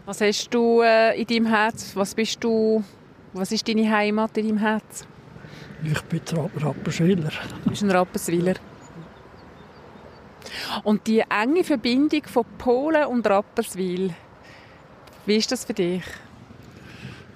Was 0.05 0.21
hast 0.21 0.51
du 0.53 0.81
äh, 0.81 1.19
in 1.21 1.27
deinem 1.27 1.45
Herz? 1.45 1.91
Was 1.95 2.15
bist 2.15 2.43
du? 2.43 2.83
Was 3.39 3.53
ist 3.53 3.65
deine 3.69 3.89
Heimat 3.89 4.37
in 4.37 4.49
deinem 4.49 4.57
Herz? 4.57 5.07
Ich 5.81 6.01
bin 6.01 6.19
Rapperswiler. 6.57 7.31
Du 7.63 7.69
bist 7.69 7.81
ein 7.83 7.89
Rapperswiler. 7.89 8.55
Und 10.83 11.07
die 11.07 11.21
enge 11.21 11.63
Verbindung 11.63 12.23
von 12.25 12.43
Polen 12.57 13.05
und 13.05 13.25
Rapperswil, 13.25 14.13
wie 15.25 15.37
ist 15.37 15.53
das 15.53 15.63
für 15.63 15.73
dich? 15.73 16.03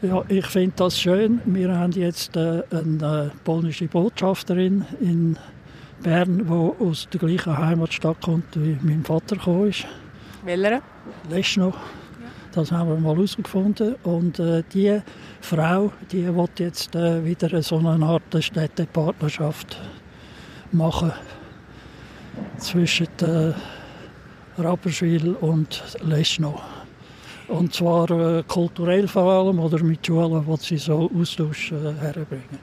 Ja, 0.01 0.25
ich 0.27 0.45
finde 0.47 0.73
das 0.75 0.99
schön. 0.99 1.39
Wir 1.45 1.73
haben 1.73 1.93
jetzt 1.93 2.35
äh, 2.35 2.63
eine 2.69 3.31
äh, 3.33 3.37
polnische 3.45 3.87
Botschafterin 3.87 4.85
in 4.99 5.39
Bern, 6.01 6.39
die 6.39 6.83
aus 6.85 7.07
der 7.13 7.19
gleichen 7.21 7.57
Heimatstadt 7.57 8.19
kommt, 8.19 8.61
wie 8.61 8.77
mein 8.81 9.05
Vater 9.05 9.37
gekommen 9.37 9.69
ist. 9.69 9.87
Welcher? 10.43 10.81
Leschno. 11.29 11.73
Das 12.53 12.71
haben 12.71 12.89
wir 12.89 12.97
mal 12.97 13.15
herausgefunden. 13.15 13.95
Und 14.03 14.37
äh, 14.37 14.63
die 14.73 15.01
Frau, 15.41 15.91
die 16.11 16.27
will 16.27 16.47
jetzt 16.59 16.95
äh, 16.95 17.25
wieder 17.25 17.61
so 17.63 17.77
eine 17.77 18.05
Art 18.05 18.21
Städtepartnerschaft 18.39 19.81
machen 20.71 21.11
zwischen 22.57 23.07
äh, 23.21 23.53
Rapperswil 24.57 25.33
und 25.41 25.81
Leschno. 26.03 26.59
Und 27.47 27.73
zwar 27.73 28.09
äh, 28.11 28.43
kulturell 28.43 29.07
vor 29.07 29.31
allem 29.31 29.59
oder 29.59 29.83
mit 29.83 30.05
Schulen, 30.05 30.45
wo 30.45 30.55
sie 30.55 30.77
so 30.77 31.09
Austausch 31.19 31.71
äh, 31.71 31.93
herbringen. 31.99 32.59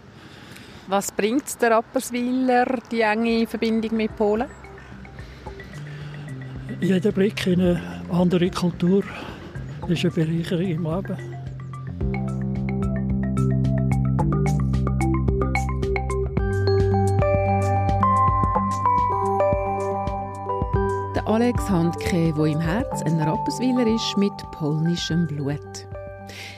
Was 0.87 1.11
bringt 1.13 1.61
der 1.61 1.73
Rapperswiler 1.73 2.79
die 2.91 3.01
enge 3.01 3.47
Verbindung 3.47 3.97
mit 3.97 4.15
Polen? 4.17 4.49
Jeder 6.81 7.13
Blick 7.13 7.47
in 7.47 7.61
eine 7.61 7.83
andere 8.11 8.51
Kultur 8.51 9.03
ist 9.91 10.05
eine 10.05 10.13
Bereicherung 10.13 10.67
im 10.67 10.83
Leben. 10.85 11.17
Der 21.15 21.27
Alex 21.27 21.69
Handke, 21.69 22.33
der 22.33 22.45
im 22.45 22.61
Herz 22.61 23.03
ein 23.03 23.21
Rapperswiler 23.21 23.87
ist 23.87 24.17
mit 24.17 24.33
polnischem 24.53 25.27
Blut. 25.27 25.87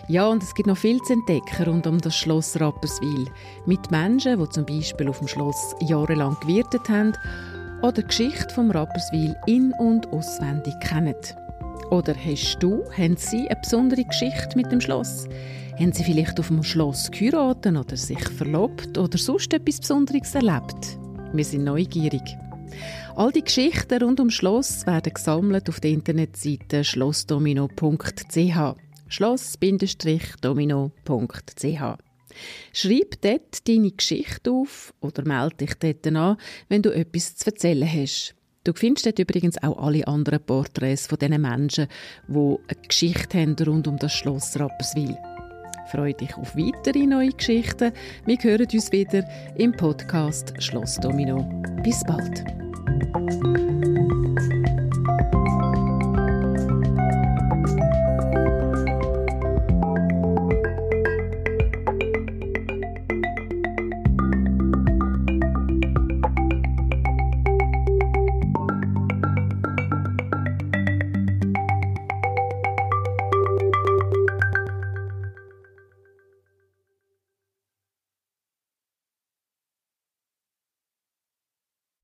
Ja, 0.08 0.26
und 0.26 0.42
es 0.42 0.54
gibt 0.54 0.66
noch 0.66 0.76
viel 0.76 1.00
zu 1.02 1.14
entdecken 1.14 1.64
rund 1.64 1.86
um 1.86 1.98
das 1.98 2.14
Schloss 2.14 2.60
Rapperswil. 2.60 3.28
Mit 3.66 3.90
Menschen, 3.90 4.38
die 4.38 4.48
zum 4.50 4.66
Beispiel 4.66 5.08
auf 5.08 5.20
dem 5.20 5.28
Schloss 5.28 5.74
jahrelang 5.80 6.36
gewirtet 6.40 6.88
haben 6.88 7.12
oder 7.80 8.02
die 8.02 8.06
Geschichte 8.06 8.54
vom 8.54 8.70
Rapperswil 8.70 9.34
in- 9.46 9.72
und 9.78 10.12
auswendig 10.12 10.74
kennen. 10.80 11.14
Oder 11.92 12.16
hast 12.16 12.56
du, 12.60 12.84
haben 12.96 13.16
Sie 13.18 13.50
eine 13.50 13.60
besondere 13.60 14.02
Geschichte 14.02 14.56
mit 14.56 14.72
dem 14.72 14.80
Schloss? 14.80 15.28
Haben 15.78 15.92
Sie 15.92 16.02
vielleicht 16.02 16.40
auf 16.40 16.48
dem 16.48 16.62
Schloss 16.62 17.10
geheiratet 17.10 17.76
oder 17.76 17.98
sich 17.98 18.26
verlobt 18.30 18.96
oder 18.96 19.18
sonst 19.18 19.52
etwas 19.52 19.78
Besonderes 19.78 20.34
erlebt? 20.34 20.98
Wir 21.34 21.44
sind 21.44 21.64
neugierig. 21.64 22.22
All 23.14 23.30
die 23.30 23.44
Geschichten 23.44 24.02
rund 24.02 24.20
ums 24.20 24.32
Schloss 24.32 24.86
werden 24.86 25.12
gesammelt 25.12 25.68
auf 25.68 25.80
der 25.80 25.90
Internetseite 25.90 26.82
schlossdomino.ch. 26.82 28.74
Schloss-domino.ch. 29.08 31.82
Schreib 32.72 33.20
dort 33.20 33.68
deine 33.68 33.90
Geschichte 33.90 34.50
auf 34.50 34.94
oder 35.02 35.26
melde 35.26 35.66
dich 35.66 35.74
dort 35.74 36.06
an, 36.06 36.38
wenn 36.70 36.80
du 36.80 36.88
etwas 36.88 37.36
zu 37.36 37.50
erzählen 37.50 37.86
hast. 37.86 38.34
Du 38.64 38.72
findest 38.74 39.06
dort 39.06 39.18
übrigens 39.18 39.60
auch 39.62 39.76
alle 39.76 40.06
anderen 40.06 40.40
Porträts 40.40 41.08
von 41.08 41.18
diesen 41.18 41.40
Menschen, 41.40 41.88
die 42.28 42.56
eine 42.68 42.82
Geschichte 42.86 43.38
haben 43.38 43.56
rund 43.66 43.88
um 43.88 43.96
das 43.98 44.12
Schloss 44.12 44.58
Rapperswil. 44.58 45.16
Freue 45.90 46.14
dich 46.14 46.36
auf 46.36 46.56
weitere 46.56 47.06
neue 47.06 47.32
Geschichten. 47.32 47.92
Wir 48.24 48.38
hören 48.40 48.68
uns 48.72 48.92
wieder 48.92 49.28
im 49.56 49.72
Podcast 49.72 50.54
Schloss 50.62 50.96
Domino. 50.96 51.42
Bis 51.82 52.04
bald. 52.04 52.44